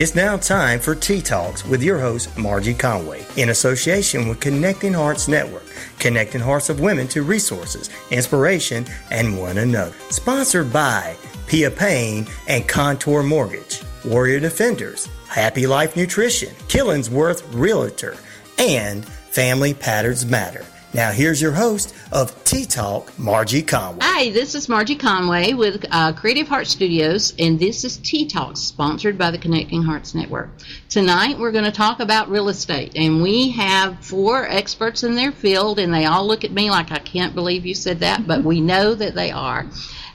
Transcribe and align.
It's 0.00 0.14
now 0.14 0.38
time 0.38 0.80
for 0.80 0.94
Tea 0.94 1.20
Talks 1.20 1.62
with 1.62 1.82
your 1.82 1.98
host, 1.98 2.34
Margie 2.38 2.72
Conway, 2.72 3.26
in 3.36 3.50
association 3.50 4.28
with 4.28 4.40
Connecting 4.40 4.94
Hearts 4.94 5.28
Network, 5.28 5.66
connecting 5.98 6.40
hearts 6.40 6.70
of 6.70 6.80
women 6.80 7.06
to 7.08 7.22
resources, 7.22 7.90
inspiration, 8.10 8.86
and 9.10 9.38
one 9.38 9.58
another. 9.58 9.92
Sponsored 10.08 10.72
by 10.72 11.14
Pina 11.48 11.70
Payne 11.70 12.26
and 12.48 12.66
Contour 12.66 13.22
Mortgage, 13.22 13.82
Warrior 14.02 14.40
Defenders, 14.40 15.06
Happy 15.28 15.66
Life 15.66 15.94
Nutrition, 15.98 16.54
Killingsworth 16.66 17.44
Realtor, 17.52 18.16
and 18.56 19.04
Family 19.04 19.74
Patterns 19.74 20.24
Matter. 20.24 20.64
Now, 20.92 21.12
here's 21.12 21.40
your 21.40 21.52
host 21.52 21.94
of 22.10 22.42
Tea 22.42 22.64
Talk, 22.64 23.16
Margie 23.16 23.62
Conway. 23.62 24.00
Hi, 24.02 24.30
this 24.30 24.56
is 24.56 24.68
Margie 24.68 24.96
Conway 24.96 25.52
with 25.52 25.84
uh, 25.88 26.12
Creative 26.14 26.48
Heart 26.48 26.66
Studios, 26.66 27.32
and 27.38 27.60
this 27.60 27.84
is 27.84 27.96
Tea 27.98 28.26
Talk, 28.26 28.56
sponsored 28.56 29.16
by 29.16 29.30
the 29.30 29.38
Connecting 29.38 29.84
Hearts 29.84 30.16
Network. 30.16 30.50
Tonight, 30.88 31.38
we're 31.38 31.52
going 31.52 31.62
to 31.64 31.70
talk 31.70 32.00
about 32.00 32.28
real 32.28 32.48
estate, 32.48 32.96
and 32.96 33.22
we 33.22 33.50
have 33.50 34.04
four 34.04 34.44
experts 34.48 35.04
in 35.04 35.14
their 35.14 35.30
field, 35.30 35.78
and 35.78 35.94
they 35.94 36.06
all 36.06 36.26
look 36.26 36.42
at 36.42 36.50
me 36.50 36.72
like 36.72 36.90
I 36.90 36.98
can't 36.98 37.36
believe 37.36 37.64
you 37.64 37.74
said 37.76 38.00
that, 38.00 38.26
but 38.26 38.42
we 38.42 38.60
know 38.60 38.92
that 38.92 39.14
they 39.14 39.30
are. 39.30 39.66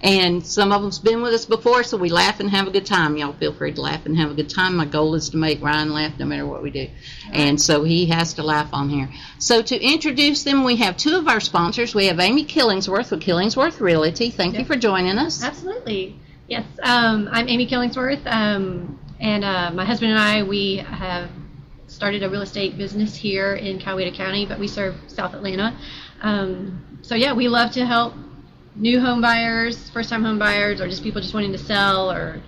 And 0.05 0.45
some 0.45 0.71
of 0.71 0.83
them's 0.83 0.99
been 0.99 1.23
with 1.23 1.33
us 1.33 1.45
before, 1.47 1.81
so 1.81 1.97
we 1.97 2.09
laugh 2.09 2.39
and 2.39 2.47
have 2.51 2.67
a 2.67 2.69
good 2.69 2.85
time. 2.85 3.17
Y'all 3.17 3.33
feel 3.33 3.51
free 3.51 3.73
to 3.73 3.81
laugh 3.81 4.05
and 4.05 4.15
have 4.15 4.29
a 4.29 4.35
good 4.35 4.51
time. 4.51 4.75
My 4.75 4.85
goal 4.85 5.15
is 5.15 5.29
to 5.29 5.37
make 5.37 5.63
Ryan 5.63 5.93
laugh 5.93 6.19
no 6.19 6.25
matter 6.25 6.45
what 6.45 6.61
we 6.61 6.69
do. 6.69 6.87
And 7.33 7.59
so 7.59 7.83
he 7.83 8.05
has 8.05 8.35
to 8.35 8.43
laugh 8.43 8.69
on 8.71 8.87
here. 8.87 9.09
So 9.39 9.63
to 9.63 9.83
introduce 9.83 10.43
them, 10.43 10.63
we 10.63 10.75
have 10.75 10.95
two 10.95 11.17
of 11.17 11.27
our 11.27 11.39
sponsors. 11.39 11.95
We 11.95 12.05
have 12.05 12.19
Amy 12.19 12.45
Killingsworth 12.45 13.09
with 13.09 13.21
Killingsworth 13.21 13.79
Realty. 13.79 14.29
Thank 14.29 14.59
you 14.59 14.65
for 14.65 14.75
joining 14.75 15.17
us. 15.17 15.43
Absolutely. 15.43 16.19
Yes, 16.47 16.65
um, 16.83 17.27
I'm 17.31 17.49
Amy 17.49 17.65
Killingsworth, 17.65 18.27
um, 18.27 18.99
and 19.19 19.43
uh, 19.43 19.71
my 19.71 19.85
husband 19.85 20.11
and 20.11 20.19
I, 20.19 20.43
we 20.43 20.77
have 20.77 21.31
started 21.87 22.21
a 22.21 22.29
real 22.29 22.43
estate 22.43 22.77
business 22.77 23.15
here 23.15 23.55
in 23.55 23.79
Coweta 23.79 24.13
County, 24.15 24.45
but 24.45 24.59
we 24.59 24.67
serve 24.67 24.93
South 25.07 25.33
Atlanta. 25.33 25.75
Um, 26.21 26.99
so 27.01 27.15
yeah, 27.15 27.33
we 27.33 27.47
love 27.47 27.71
to 27.71 27.85
help 27.87 28.13
new 28.75 28.99
home 28.99 29.21
buyers, 29.21 29.89
first 29.89 30.09
time 30.09 30.23
home 30.23 30.39
buyers, 30.39 30.81
or 30.81 30.87
just 30.87 31.03
people 31.03 31.21
just 31.21 31.33
wanting 31.33 31.51
to 31.53 31.57
sell, 31.57 32.11
or 32.11 32.41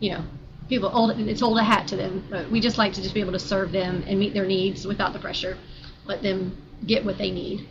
you 0.00 0.12
know, 0.12 0.24
people 0.68 0.90
old. 0.92 1.18
It's 1.18 1.42
old 1.42 1.58
a 1.58 1.62
hat 1.62 1.88
to 1.88 1.96
them, 1.96 2.24
but 2.30 2.50
we 2.50 2.60
just 2.60 2.78
like 2.78 2.92
to 2.94 3.02
just 3.02 3.14
be 3.14 3.20
able 3.20 3.32
to 3.32 3.38
serve 3.38 3.72
them 3.72 4.04
and 4.06 4.18
meet 4.18 4.34
their 4.34 4.46
needs 4.46 4.86
without 4.86 5.12
the 5.12 5.18
pressure. 5.18 5.56
Let 6.04 6.22
them 6.22 6.56
get 6.86 7.04
what 7.04 7.18
they 7.18 7.30
need. 7.30 7.68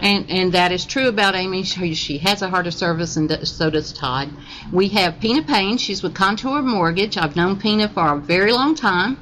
And 0.00 0.28
and 0.30 0.52
that 0.52 0.72
is 0.72 0.84
true 0.84 1.08
about 1.08 1.34
Amy. 1.34 1.62
She, 1.62 1.94
she 1.94 2.18
has 2.18 2.42
a 2.42 2.48
heart 2.48 2.66
of 2.66 2.74
service, 2.74 3.16
and 3.16 3.46
so 3.46 3.70
does 3.70 3.92
Todd. 3.92 4.30
We 4.72 4.88
have 4.88 5.20
Pina 5.20 5.42
Payne. 5.42 5.78
She's 5.78 6.02
with 6.02 6.14
Contour 6.14 6.62
Mortgage. 6.62 7.16
I've 7.16 7.36
known 7.36 7.58
Pina 7.58 7.88
for 7.88 8.14
a 8.14 8.18
very 8.18 8.52
long 8.52 8.74
time. 8.74 9.18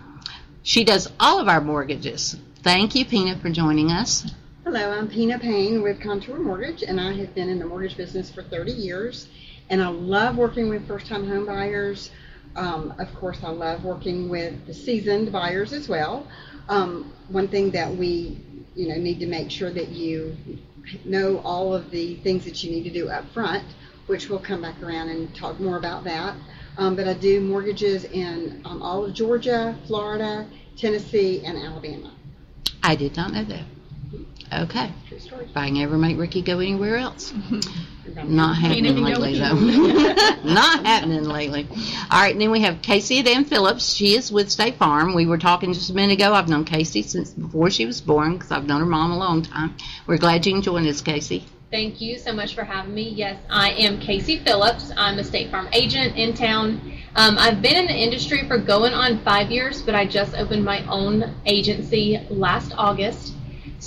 She 0.62 0.84
does 0.84 1.10
all 1.20 1.38
of 1.40 1.48
our 1.48 1.60
mortgages. 1.60 2.36
Thank 2.62 2.94
you, 2.94 3.04
Pina, 3.04 3.36
for 3.38 3.50
joining 3.50 3.90
us. 3.90 4.26
Hello, 4.70 4.90
I'm 4.90 5.08
Pina 5.08 5.38
Payne 5.38 5.80
with 5.80 5.98
Contour 5.98 6.38
Mortgage, 6.38 6.82
and 6.82 7.00
I 7.00 7.14
have 7.14 7.34
been 7.34 7.48
in 7.48 7.58
the 7.58 7.64
mortgage 7.64 7.96
business 7.96 8.30
for 8.30 8.42
30 8.42 8.70
years. 8.72 9.26
And 9.70 9.82
I 9.82 9.88
love 9.88 10.36
working 10.36 10.68
with 10.68 10.86
first-time 10.86 11.26
home 11.26 11.46
buyers. 11.46 12.10
Um, 12.54 12.92
of 12.98 13.14
course, 13.14 13.38
I 13.42 13.48
love 13.48 13.82
working 13.82 14.28
with 14.28 14.66
the 14.66 14.74
seasoned 14.74 15.32
buyers 15.32 15.72
as 15.72 15.88
well. 15.88 16.26
Um, 16.68 17.14
one 17.28 17.48
thing 17.48 17.70
that 17.70 17.96
we, 17.96 18.42
you 18.74 18.88
know, 18.88 18.96
need 18.96 19.20
to 19.20 19.26
make 19.26 19.50
sure 19.50 19.70
that 19.70 19.88
you 19.88 20.36
know 21.06 21.38
all 21.46 21.72
of 21.74 21.90
the 21.90 22.16
things 22.16 22.44
that 22.44 22.62
you 22.62 22.70
need 22.70 22.82
to 22.82 22.90
do 22.90 23.08
up 23.08 23.24
front, 23.30 23.64
which 24.06 24.28
we'll 24.28 24.38
come 24.38 24.60
back 24.60 24.82
around 24.82 25.08
and 25.08 25.34
talk 25.34 25.58
more 25.58 25.78
about 25.78 26.04
that. 26.04 26.36
Um, 26.76 26.94
but 26.94 27.08
I 27.08 27.14
do 27.14 27.40
mortgages 27.40 28.04
in 28.04 28.60
um, 28.66 28.82
all 28.82 29.06
of 29.06 29.14
Georgia, 29.14 29.74
Florida, 29.86 30.46
Tennessee, 30.76 31.42
and 31.42 31.56
Alabama. 31.56 32.12
I 32.82 32.96
did 32.96 33.16
not 33.16 33.32
know 33.32 33.44
that. 33.44 33.64
Okay. 34.52 34.90
True 35.08 35.18
story. 35.18 35.44
If 35.44 35.56
I 35.56 35.66
can 35.68 35.76
ever 35.78 35.98
make 35.98 36.18
Ricky 36.18 36.42
go 36.42 36.58
anywhere 36.58 36.96
else. 36.96 37.32
Not 38.24 38.56
happening 38.56 38.96
lately, 38.96 39.38
though. 39.38 39.54
Not 40.44 40.84
happening 40.84 41.24
lately. 41.24 41.66
All 42.10 42.20
right, 42.20 42.32
and 42.32 42.40
then 42.40 42.50
we 42.50 42.60
have 42.62 42.80
Casey 42.80 43.22
Dan 43.22 43.44
Phillips. 43.44 43.92
She 43.92 44.14
is 44.14 44.32
with 44.32 44.50
State 44.50 44.76
Farm. 44.76 45.14
We 45.14 45.26
were 45.26 45.38
talking 45.38 45.72
just 45.72 45.90
a 45.90 45.94
minute 45.94 46.14
ago. 46.14 46.32
I've 46.32 46.48
known 46.48 46.64
Casey 46.64 47.02
since 47.02 47.30
before 47.30 47.70
she 47.70 47.84
was 47.86 48.00
born 48.00 48.34
because 48.34 48.50
I've 48.50 48.66
known 48.66 48.80
her 48.80 48.86
mom 48.86 49.12
a 49.12 49.18
long 49.18 49.42
time. 49.42 49.76
We're 50.06 50.18
glad 50.18 50.46
you 50.46 50.54
can 50.54 50.62
join 50.62 50.86
us, 50.88 51.00
Casey. 51.00 51.44
Thank 51.70 52.00
you 52.00 52.18
so 52.18 52.32
much 52.32 52.54
for 52.54 52.64
having 52.64 52.94
me. 52.94 53.10
Yes, 53.10 53.38
I 53.50 53.72
am 53.72 54.00
Casey 54.00 54.38
Phillips. 54.38 54.90
I'm 54.96 55.18
a 55.18 55.24
State 55.24 55.50
Farm 55.50 55.68
agent 55.74 56.16
in 56.16 56.32
town. 56.32 56.80
Um, 57.14 57.36
I've 57.36 57.60
been 57.60 57.76
in 57.76 57.86
the 57.86 57.94
industry 57.94 58.48
for 58.48 58.56
going 58.56 58.94
on 58.94 59.18
five 59.18 59.50
years, 59.50 59.82
but 59.82 59.94
I 59.94 60.06
just 60.06 60.34
opened 60.34 60.64
my 60.64 60.82
own 60.86 61.34
agency 61.44 62.18
last 62.30 62.72
August. 62.74 63.34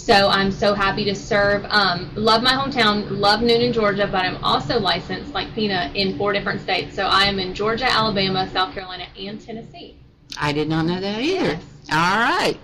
So 0.02 0.30
I'm 0.30 0.52
so 0.52 0.74
happy 0.74 1.06
to 1.06 1.14
serve. 1.14 1.64
Um, 1.70 2.12
love 2.16 2.42
my 2.42 2.54
hometown, 2.54 3.20
love 3.20 3.42
Newnan, 3.42 3.72
Georgia, 3.72 4.08
but 4.12 4.26
I'm 4.26 4.44
also 4.44 4.80
licensed, 4.80 5.32
like 5.32 5.54
Pina, 5.54 5.92
in 5.94 6.18
four 6.18 6.34
different 6.34 6.60
states. 6.60 6.96
So 6.96 7.06
I 7.06 7.26
am 7.26 7.38
in 7.38 7.54
Georgia, 7.54 7.86
Alabama, 7.86 8.50
South 8.52 8.74
Carolina, 8.74 9.06
and 9.16 9.40
Tennessee. 9.40 9.96
I 10.40 10.54
did 10.54 10.68
not 10.68 10.88
know 10.88 11.00
that 11.00 11.22
either. 11.22 11.46
Yes. 11.46 11.64
All 11.92 11.98
right. 11.98 12.58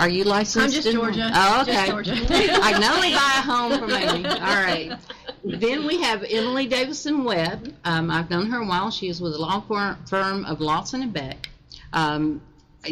Are 0.00 0.08
you 0.08 0.24
licensed? 0.24 0.66
I'm 0.66 0.72
just 0.72 0.88
in- 0.88 0.94
Georgia. 0.94 1.30
Oh, 1.32 1.62
okay. 1.62 1.74
Just 1.74 1.90
Georgia. 1.90 2.12
I 2.60 2.72
can 2.72 2.82
only 2.82 3.12
buy 3.12 3.34
a 3.36 3.42
home 3.42 3.78
from 3.78 3.90
Amy. 3.92 4.26
All 4.26 4.34
right. 4.34 4.98
Then 5.44 5.86
we 5.86 6.02
have 6.02 6.24
Emily 6.28 6.66
Davison 6.66 7.22
Webb. 7.22 7.72
Um, 7.84 8.10
I've 8.10 8.30
known 8.30 8.46
her 8.46 8.62
a 8.62 8.66
while. 8.66 8.90
She 8.90 9.08
is 9.08 9.20
with 9.20 9.34
the 9.34 9.38
law 9.38 9.60
firm 10.06 10.44
of 10.44 10.60
Lawson 10.60 11.02
and 11.02 11.12
Beck. 11.12 11.50
Um, 11.92 12.42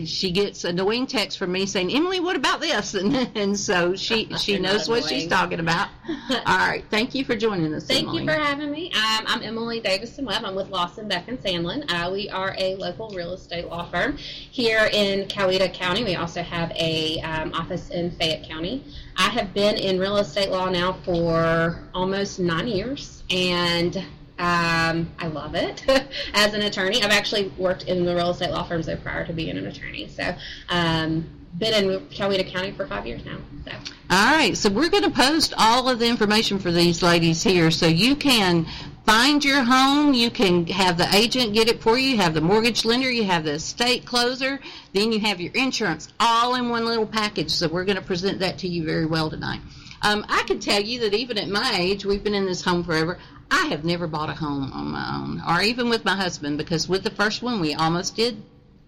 she 0.05 0.31
gets 0.31 0.65
annoying 0.65 1.07
texts 1.07 1.39
from 1.39 1.53
me 1.53 1.67
saying, 1.67 1.91
"Emily, 1.93 2.21
what 2.21 2.37
about 2.37 2.61
this?" 2.61 2.95
And, 3.03 3.15
and 3.37 3.59
so 3.59 3.97
she 3.97 4.29
she 4.39 4.59
knows 4.59 4.89
what 4.89 5.05
she's 5.05 5.27
talking 5.27 5.61
about. 5.61 5.89
All 6.31 6.57
right. 6.57 6.85
Thank 6.91 7.15
you 7.15 7.25
for 7.25 7.35
joining 7.35 7.75
us, 7.75 7.87
Thank 7.87 8.03
Emily. 8.03 8.23
you 8.23 8.29
for 8.29 8.35
having 8.35 8.71
me. 8.71 8.93
Um, 8.93 9.25
I'm 9.27 9.43
Emily 9.43 9.81
Davison 9.81 10.25
Webb. 10.25 10.45
I'm 10.45 10.55
with 10.55 10.69
Lawson, 10.69 11.09
Beck, 11.09 11.27
and 11.29 11.39
Sandlin. 11.39 11.91
Uh, 11.91 12.11
we 12.11 12.29
are 12.29 12.55
a 12.59 12.77
local 12.77 13.09
real 13.11 13.33
estate 13.33 13.67
law 13.67 13.89
firm 13.91 14.17
here 14.17 14.89
in 14.93 15.27
Coweta 15.29 15.73
County. 15.73 16.05
We 16.05 16.15
also 16.15 16.43
have 16.43 16.71
a 16.73 17.21
um, 17.21 17.53
office 17.55 17.91
in 17.91 18.11
Fayette 18.13 18.49
County. 18.49 18.85
I 19.17 19.29
have 19.31 19.53
been 19.53 19.77
in 19.77 19.99
real 19.99 20.19
estate 20.19 20.51
law 20.51 20.69
now 20.69 20.95
for 21.05 21.83
almost 21.95 22.39
nine 22.39 22.69
years, 22.69 23.25
and 23.31 24.05
um, 24.43 25.09
I 25.21 25.29
love 25.29 25.55
it 25.55 25.89
as 26.35 26.53
an 26.53 26.63
attorney. 26.63 27.01
I've 27.01 27.13
actually 27.13 27.53
worked 27.57 27.85
in 27.85 28.05
the 28.05 28.13
real 28.13 28.31
estate 28.31 28.51
law 28.51 28.65
firms 28.65 28.87
though 28.87 28.97
prior 28.97 29.25
to 29.25 29.33
being 29.33 29.57
an 29.57 29.69
attorney. 29.69 30.09
So, 30.09 30.35
um, 30.69 31.31
been 31.59 31.85
in 31.85 32.01
Coweta 32.09 32.45
County 32.49 32.73
for 32.73 32.85
five 32.89 33.07
years 33.07 33.25
now. 33.25 33.37
So. 33.65 33.71
All 34.11 34.35
right, 34.35 34.57
so 34.57 34.69
we're 34.69 34.89
going 34.89 35.05
to 35.05 35.11
post 35.11 35.55
all 35.57 35.89
of 35.89 36.01
the 36.01 36.09
information 36.09 36.59
for 36.59 36.73
these 36.73 37.05
ladies 37.05 37.45
here 37.45 37.71
so 37.71 37.87
you 37.87 38.17
can 38.17 38.67
find 39.07 39.45
your 39.45 39.63
home, 39.63 40.13
you 40.13 40.29
can 40.29 40.67
have 40.67 40.99
the 40.99 41.15
agent 41.15 41.55
get 41.55 41.69
it 41.69 41.81
for 41.81 41.97
you, 41.97 42.11
you 42.11 42.17
have 42.17 42.35
the 42.35 42.41
mortgage 42.41 42.85
lender, 42.85 43.13
you 43.13 43.23
have 43.23 43.45
the 43.45 43.53
estate 43.53 44.05
closer, 44.05 44.59
then 44.93 45.13
you 45.13 45.21
have 45.21 45.41
your 45.41 45.53
insurance 45.53 46.09
all 46.19 46.57
in 46.57 46.69
one 46.69 46.85
little 46.85 47.07
package. 47.07 47.51
So 47.51 47.69
we're 47.69 47.85
going 47.85 47.97
to 47.97 48.03
present 48.03 48.41
that 48.41 48.59
to 48.59 48.69
you 48.69 48.85
very 48.85 49.07
well 49.07 49.31
tonight. 49.31 49.61
Um, 50.03 50.27
I 50.29 50.43
can 50.43 50.59
tell 50.59 50.81
you 50.81 51.01
that 51.01 51.15
even 51.15 51.39
at 51.39 51.49
my 51.49 51.77
age, 51.79 52.05
we've 52.05 52.25
been 52.25 52.35
in 52.35 52.45
this 52.45 52.63
home 52.63 52.83
forever. 52.83 53.19
I 53.53 53.67
have 53.67 53.85
never 53.85 54.07
bought 54.07 54.31
a 54.31 54.33
home 54.33 54.73
on 54.73 54.87
my 54.93 55.15
own, 55.15 55.43
or 55.47 55.63
even 55.63 55.91
with 55.91 56.07
my 56.07 56.17
husband, 56.17 56.57
because 56.57 56.89
with 56.89 57.05
the 57.05 57.11
first 57.11 57.43
one 57.43 57.61
we 57.61 57.75
almost 57.75 58.17
did, 58.17 58.43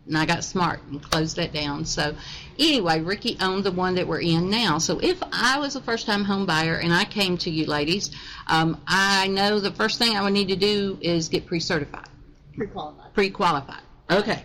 and 0.06 0.16
I 0.16 0.25
got 0.25 0.42
smart 0.42 0.80
and 0.84 1.02
closed 1.02 1.36
that 1.36 1.52
down. 1.52 1.84
So 1.84 2.16
anyway, 2.58 3.00
Ricky 3.00 3.36
owned 3.42 3.64
the 3.64 3.72
one 3.72 3.94
that 3.97 4.06
we're 4.06 4.22
in 4.22 4.48
now. 4.48 4.78
So 4.78 4.98
if 5.00 5.22
I 5.32 5.58
was 5.58 5.76
a 5.76 5.82
first 5.82 6.06
time 6.06 6.25
home 6.25 6.47
buyer 6.47 6.76
and 6.76 6.94
I 6.94 7.04
came 7.04 7.36
to 7.38 7.50
you 7.50 7.66
ladies, 7.66 8.10
um, 8.47 8.80
I 8.86 9.28
know 9.28 9.60
the 9.60 9.70
first 9.70 9.98
thing 9.98 10.16
I 10.16 10.22
would 10.22 10.32
need 10.32 10.48
to 10.48 10.56
do 10.56 10.98
is 11.02 11.28
get 11.28 11.44
pre 11.44 11.60
certified, 11.60 12.08
Pre-qualified. 12.56 13.12
pre 13.14 13.28
qualified. 13.31 13.82
Okay. 14.10 14.42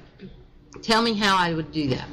Tell 0.82 1.02
me 1.02 1.14
how 1.14 1.38
I 1.38 1.54
would 1.54 1.72
do 1.72 1.88
that. 1.90 2.08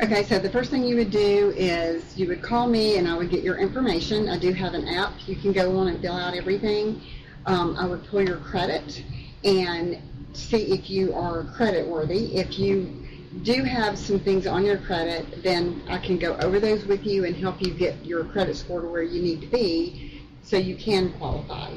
Okay, 0.00 0.22
so 0.22 0.38
the 0.38 0.50
first 0.50 0.70
thing 0.70 0.84
you 0.84 0.94
would 0.94 1.10
do 1.10 1.52
is 1.56 2.16
you 2.16 2.28
would 2.28 2.40
call 2.40 2.68
me 2.68 2.98
and 2.98 3.08
I 3.08 3.16
would 3.16 3.30
get 3.30 3.42
your 3.42 3.56
information. 3.58 4.28
I 4.28 4.38
do 4.38 4.52
have 4.52 4.74
an 4.74 4.86
app. 4.86 5.12
You 5.26 5.34
can 5.34 5.52
go 5.52 5.76
on 5.76 5.88
and 5.88 6.00
fill 6.00 6.14
out 6.14 6.34
everything. 6.36 7.00
Um, 7.48 7.76
I 7.78 7.86
would 7.86 8.04
pull 8.04 8.20
your 8.20 8.36
credit 8.36 9.02
and 9.42 9.98
see 10.34 10.70
if 10.70 10.90
you 10.90 11.14
are 11.14 11.44
credit 11.56 11.86
worthy. 11.88 12.36
If 12.36 12.58
you 12.58 13.06
do 13.42 13.64
have 13.64 13.98
some 13.98 14.20
things 14.20 14.46
on 14.46 14.66
your 14.66 14.76
credit, 14.76 15.42
then 15.42 15.82
I 15.88 15.96
can 15.98 16.18
go 16.18 16.36
over 16.42 16.60
those 16.60 16.84
with 16.84 17.06
you 17.06 17.24
and 17.24 17.34
help 17.34 17.62
you 17.62 17.72
get 17.72 18.04
your 18.04 18.24
credit 18.24 18.56
score 18.56 18.82
to 18.82 18.88
where 18.88 19.02
you 19.02 19.22
need 19.22 19.40
to 19.40 19.46
be 19.46 20.22
so 20.42 20.58
you 20.58 20.76
can 20.76 21.12
qualify. 21.14 21.72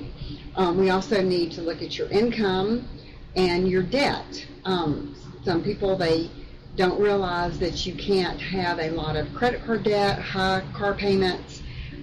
Um, 0.56 0.78
we 0.78 0.90
also 0.90 1.22
need 1.22 1.54
to 1.54 1.62
look 1.62 1.82
at 1.82 1.98
your 1.98 2.10
income 2.10 2.88
and 3.36 3.70
your 3.70 3.84
debt. 3.84 4.46
Um, 4.66 5.16
some 5.46 5.64
people, 5.64 5.96
they 5.96 6.30
don't 6.76 7.00
realize 7.00 7.60
that 7.60 7.86
you 7.86 7.96
can't 7.96 8.40
have 8.40 8.80
a 8.80 8.90
lot 8.92 9.16
of 9.16 9.34
credit 9.34 9.66
card 9.66 9.84
debt, 9.84 10.20
high 10.20 10.64
car 10.74 10.94
payments. 10.94 11.51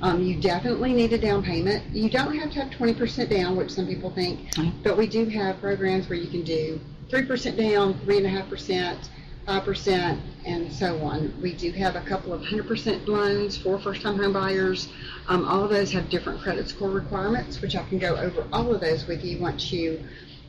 Um, 0.00 0.22
you 0.22 0.40
definitely 0.40 0.92
need 0.92 1.12
a 1.12 1.18
down 1.18 1.42
payment. 1.42 1.84
You 1.92 2.08
don't 2.08 2.36
have 2.36 2.52
to 2.52 2.64
have 2.64 2.72
20% 2.72 3.30
down, 3.30 3.56
which 3.56 3.70
some 3.70 3.86
people 3.86 4.10
think, 4.10 4.40
but 4.82 4.96
we 4.96 5.06
do 5.06 5.26
have 5.26 5.60
programs 5.60 6.08
where 6.08 6.18
you 6.18 6.28
can 6.28 6.42
do 6.42 6.80
3% 7.10 7.56
down, 7.56 7.94
3.5%. 7.94 9.08
5%, 9.48 10.20
and 10.44 10.70
so 10.70 10.98
on. 11.00 11.32
We 11.40 11.54
do 11.54 11.72
have 11.72 11.96
a 11.96 12.02
couple 12.02 12.34
of 12.34 12.42
100% 12.42 13.08
loans 13.08 13.56
for 13.56 13.78
first-time 13.78 14.18
home 14.18 14.34
buyers. 14.34 14.88
Um, 15.26 15.46
all 15.48 15.64
of 15.64 15.70
those 15.70 15.90
have 15.92 16.10
different 16.10 16.42
credit 16.42 16.68
score 16.68 16.90
requirements, 16.90 17.62
which 17.62 17.74
I 17.74 17.82
can 17.84 17.98
go 17.98 18.14
over 18.16 18.46
all 18.52 18.74
of 18.74 18.82
those 18.82 19.06
with 19.06 19.24
you 19.24 19.38
once 19.38 19.72
you 19.72 20.04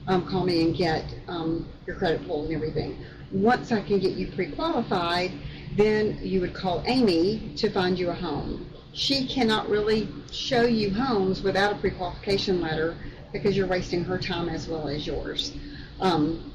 um, 0.07 0.27
call 0.27 0.45
me 0.45 0.63
and 0.63 0.75
get 0.75 1.05
um, 1.29 1.65
your 1.87 1.95
credit 1.95 2.27
pulled 2.27 2.47
and 2.47 2.55
everything. 2.55 3.01
Once 3.31 3.71
I 3.71 3.81
can 3.81 3.99
get 3.99 4.13
you 4.13 4.27
pre-qualified, 4.33 5.31
then 5.77 6.19
you 6.21 6.41
would 6.41 6.53
call 6.53 6.83
Amy 6.85 7.53
to 7.55 7.69
find 7.69 7.97
you 7.97 8.09
a 8.09 8.13
home. 8.13 8.68
She 8.93 9.27
cannot 9.27 9.69
really 9.69 10.07
show 10.31 10.63
you 10.63 10.93
homes 10.93 11.41
without 11.41 11.73
a 11.73 11.75
pre-qualification 11.75 12.61
letter 12.61 12.95
because 13.31 13.55
you're 13.55 13.67
wasting 13.67 14.03
her 14.03 14.17
time 14.17 14.49
as 14.49 14.67
well 14.67 14.87
as 14.87 15.05
yours. 15.05 15.53
Um, 15.99 16.51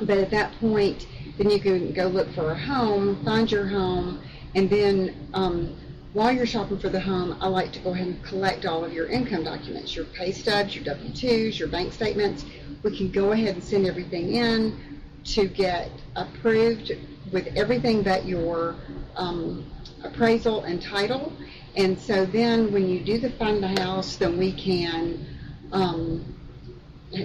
but 0.00 0.18
at 0.18 0.30
that 0.30 0.52
point, 0.60 1.06
then 1.38 1.50
you 1.50 1.60
can 1.60 1.92
go 1.92 2.06
look 2.06 2.30
for 2.34 2.50
a 2.50 2.58
home, 2.58 3.24
find 3.24 3.50
your 3.50 3.66
home, 3.66 4.20
and 4.54 4.68
then 4.68 5.30
um, 5.34 5.76
while 6.12 6.32
you're 6.32 6.46
shopping 6.46 6.78
for 6.78 6.88
the 6.88 7.00
home, 7.00 7.36
I 7.40 7.48
like 7.48 7.72
to 7.72 7.80
go 7.80 7.90
ahead 7.90 8.06
and 8.06 8.22
collect 8.22 8.66
all 8.66 8.84
of 8.84 8.92
your 8.92 9.06
income 9.06 9.44
documents, 9.44 9.96
your 9.96 10.04
pay 10.04 10.30
stubs, 10.30 10.74
your 10.74 10.84
W-2s, 10.84 11.58
your 11.58 11.68
bank 11.68 11.92
statements. 11.92 12.44
We 12.82 12.96
can 12.96 13.10
go 13.10 13.32
ahead 13.32 13.54
and 13.54 13.64
send 13.64 13.86
everything 13.86 14.34
in 14.34 14.78
to 15.24 15.48
get 15.48 15.90
approved 16.14 16.92
with 17.32 17.48
everything 17.56 18.02
that 18.04 18.26
your 18.26 18.76
um, 19.16 19.64
appraisal 20.04 20.62
and 20.64 20.80
title. 20.80 21.32
And 21.76 21.98
so 21.98 22.24
then 22.24 22.72
when 22.72 22.88
you 22.88 23.00
do 23.00 23.18
the 23.18 23.30
find 23.30 23.62
the 23.62 23.80
house, 23.80 24.16
then 24.16 24.38
we 24.38 24.52
can 24.52 25.26
um, 25.72 26.24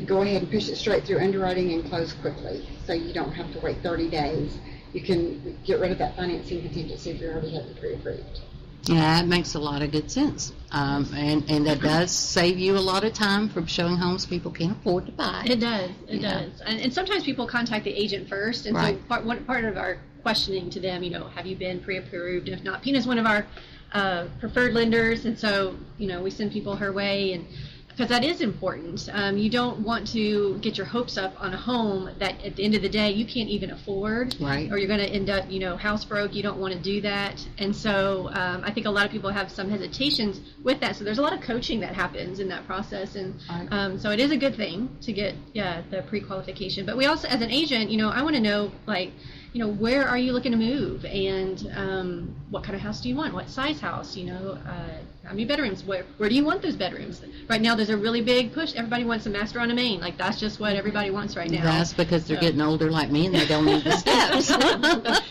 go 0.06 0.22
ahead 0.22 0.42
and 0.44 0.52
push 0.52 0.70
it 0.70 0.78
straight 0.78 1.04
through 1.06 1.20
underwriting 1.20 1.74
and 1.74 1.88
close 1.90 2.14
quickly. 2.14 2.68
So 2.86 2.94
you 2.94 3.14
don't 3.14 3.32
have 3.34 3.52
to 3.54 3.60
wait 3.60 3.78
30 3.84 4.10
days. 4.10 4.58
You 4.94 5.02
can 5.02 5.58
get 5.66 5.80
rid 5.80 5.92
of 5.92 6.00
that 6.00 6.16
financing 6.16 6.62
contingency 6.62 7.12
if 7.12 7.22
you 7.22 7.30
already 7.30 7.54
have 7.54 7.64
it 7.66 7.80
pre-approved. 7.80 8.42
Yeah, 8.84 9.02
that 9.22 9.28
makes 9.28 9.54
a 9.54 9.60
lot 9.60 9.84
of 9.84 9.92
good 9.92 10.10
sense. 10.10 10.52
Um, 10.72 11.08
and, 11.14 11.48
and 11.50 11.68
that 11.68 11.82
does 11.82 12.12
save 12.12 12.58
you 12.58 12.76
a 12.76 12.80
lot 12.80 13.04
of 13.04 13.14
time 13.14 13.50
from 13.50 13.68
showing 13.68 13.98
homes 13.98 14.26
people 14.26 14.50
can't 14.52 14.72
afford 14.78 15.06
to 15.06 15.12
buy. 15.12 15.44
It 15.46 15.60
does. 15.60 15.92
It 16.08 16.22
Yeah. 16.22 16.40
does. 16.40 16.62
And, 16.62 16.80
and 16.80 16.94
sometimes 16.94 17.24
people 17.24 17.46
contact 17.46 17.84
the 17.84 17.94
agent 17.94 18.28
first, 18.28 18.66
and 18.66 18.76
Right. 18.76 18.98
so 18.98 19.04
part, 19.08 19.26
one 19.26 19.44
part 19.46 19.66
of 19.66 19.78
our 19.78 20.00
questioning 20.22 20.70
to 20.72 20.80
them, 20.80 21.04
you 21.04 21.10
know, 21.10 21.26
have 21.36 21.46
you 21.46 21.56
been 21.56 21.80
pre-approved? 21.80 22.50
If 22.50 22.64
not, 22.64 22.82
Pina's 22.82 23.08
one 23.08 23.18
of 23.18 23.26
our 23.26 23.46
uh, 23.94 24.26
preferred 24.40 24.74
lenders, 24.74 25.26
and 25.26 25.38
so 25.38 25.76
you 25.98 26.08
know 26.08 26.22
we 26.22 26.30
send 26.30 26.52
people 26.52 26.76
her 26.76 26.92
way, 26.94 27.34
and 27.34 27.48
because 27.88 28.08
that 28.10 28.24
is 28.24 28.40
important. 28.40 29.10
Um, 29.12 29.38
you 29.38 29.50
don't 29.50 29.80
want 29.80 30.08
to 30.14 30.58
get 30.60 30.78
your 30.78 30.86
hopes 30.86 31.18
up 31.18 31.34
on 31.38 31.54
a 31.54 31.58
home 31.58 32.10
that 32.20 32.42
at 32.46 32.56
the 32.56 32.64
end 32.64 32.74
of 32.76 32.82
the 32.82 32.88
day 32.88 33.12
you 33.12 33.26
can't 33.26 33.50
even 33.50 33.72
afford, 33.72 34.38
Right. 34.40 34.72
or 34.72 34.78
you're 34.78 34.88
going 34.88 35.02
to 35.02 35.10
end 35.10 35.30
up, 35.30 35.52
you 35.52 35.60
know, 35.60 35.76
house 35.76 36.06
broke. 36.06 36.34
You 36.34 36.42
don't 36.42 36.60
want 36.60 36.74
to 36.74 36.80
do 36.80 37.02
that, 37.02 37.46
and 37.58 37.76
so 37.76 38.30
um, 38.34 38.64
I 38.64 38.72
think 38.72 38.86
a 38.86 38.90
lot 38.92 39.06
of 39.06 39.12
people 39.12 39.32
have 39.32 39.52
some 39.52 39.70
hesitations 39.70 40.40
with 40.64 40.80
that. 40.82 40.96
So 40.96 41.04
there's 41.04 41.18
a 41.18 41.22
lot 41.22 41.34
of 41.34 41.42
coaching 41.42 41.80
that 41.82 41.94
happens 41.94 42.40
in 42.40 42.48
that 42.50 42.66
process, 42.68 43.16
and 43.16 43.34
Right. 43.50 43.68
um, 43.72 44.00
so 44.00 44.12
it 44.12 44.20
is 44.20 44.32
a 44.32 44.38
good 44.38 44.56
thing 44.56 44.96
to 45.02 45.12
get 45.12 45.34
yeah 45.54 45.82
the 45.90 46.04
pre-qualification. 46.04 46.86
But 46.86 46.96
we 46.96 47.06
also, 47.06 47.28
as 47.28 47.42
an 47.42 47.50
agent, 47.52 47.90
you 47.90 47.98
know, 47.98 48.10
I 48.10 48.22
want 48.22 48.36
to 48.36 48.42
know 48.42 48.72
like, 48.86 49.12
you 49.54 49.60
know, 49.66 49.72
where 49.74 50.08
are 50.08 50.18
you 50.18 50.32
looking 50.32 50.52
to 50.52 50.58
move, 50.58 51.06
and 51.06 51.72
um, 51.76 52.36
what 52.52 52.64
kind 52.64 52.76
of 52.76 52.82
house 52.82 53.02
do 53.02 53.10
you 53.10 53.16
want? 53.16 53.34
What 53.34 53.50
size 53.50 53.80
house? 53.82 54.16
You 54.16 54.26
know, 54.28 54.58
uh, 54.68 54.98
how 55.24 55.32
many 55.32 55.46
bedrooms? 55.46 55.84
Where 55.84 56.06
where 56.18 56.30
do 56.30 56.36
you 56.36 56.44
want 56.46 56.62
those 56.62 56.76
bedrooms? 56.76 57.22
Right 57.48 57.60
now, 57.60 57.74
there's 57.74 57.90
a 57.90 57.98
really 57.98 58.22
big 58.22 58.54
push. 58.54 58.76
Everybody 58.76 59.06
wants 59.06 59.26
a 59.26 59.30
master 59.32 59.60
on 59.60 59.72
a 59.72 59.74
main. 59.74 60.02
Like 60.02 60.18
that's 60.20 60.40
just 60.40 60.60
what 60.60 60.76
everybody 60.76 61.10
wants 61.10 61.36
right 61.36 61.50
now. 61.50 61.64
That's 61.64 61.94
because 61.94 62.28
they're 62.28 62.38
So- 62.38 62.42
getting 62.42 62.62
older 62.62 62.92
like 62.92 63.10
me 63.10 63.26
and 63.26 63.34
they 63.34 63.48
don't 63.48 63.66
need 63.66 63.84
the 63.84 63.98
steps. 63.98 64.52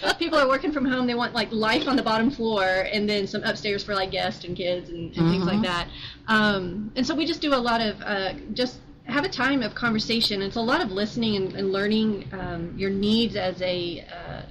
People 0.19 0.39
are 0.39 0.49
working 0.49 0.73
from 0.73 0.85
home. 0.85 1.07
They 1.07 1.15
want 1.15 1.33
like 1.35 1.53
life 1.53 1.87
on 1.87 1.95
the 1.95 2.03
bottom 2.03 2.29
floor, 2.31 2.65
and 2.93 3.09
then 3.09 3.27
some 3.29 3.45
upstairs 3.45 3.85
for 3.85 3.95
like 3.95 4.11
guests 4.11 4.45
and 4.45 4.57
kids 4.57 4.89
and, 4.91 5.17
and 5.17 5.31
things 5.31 5.45
like 5.45 5.59
Mhm. 5.59 5.63
that. 5.63 5.89
Um, 6.27 6.91
and 6.97 7.07
so 7.07 7.15
we 7.15 7.25
just 7.25 7.41
do 7.41 7.55
a 7.55 7.57
lot 7.57 7.81
of 7.81 8.01
uh, 8.03 8.33
just 8.53 8.79
have 9.09 9.25
a 9.25 9.29
time 9.29 9.63
of 9.63 9.75
conversation. 9.75 10.43
It's 10.43 10.57
a 10.57 10.61
lot 10.61 10.81
of 10.83 10.91
listening 10.93 11.37
and, 11.37 11.53
and 11.55 11.73
learning 11.73 12.29
um, 12.33 12.75
your 12.77 12.91
needs 12.91 13.37
as 13.37 13.61
a 13.63 14.05
uh, 14.13 14.43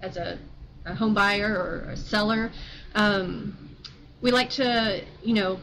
as 0.00 0.16
a, 0.16 0.38
a 0.86 0.94
home 0.94 1.14
buyer 1.14 1.48
or 1.52 1.90
a 1.90 1.96
seller. 1.96 2.50
Um, 2.94 3.58
we 4.20 4.30
like 4.30 4.50
to, 4.50 5.02
you 5.22 5.34
know, 5.34 5.58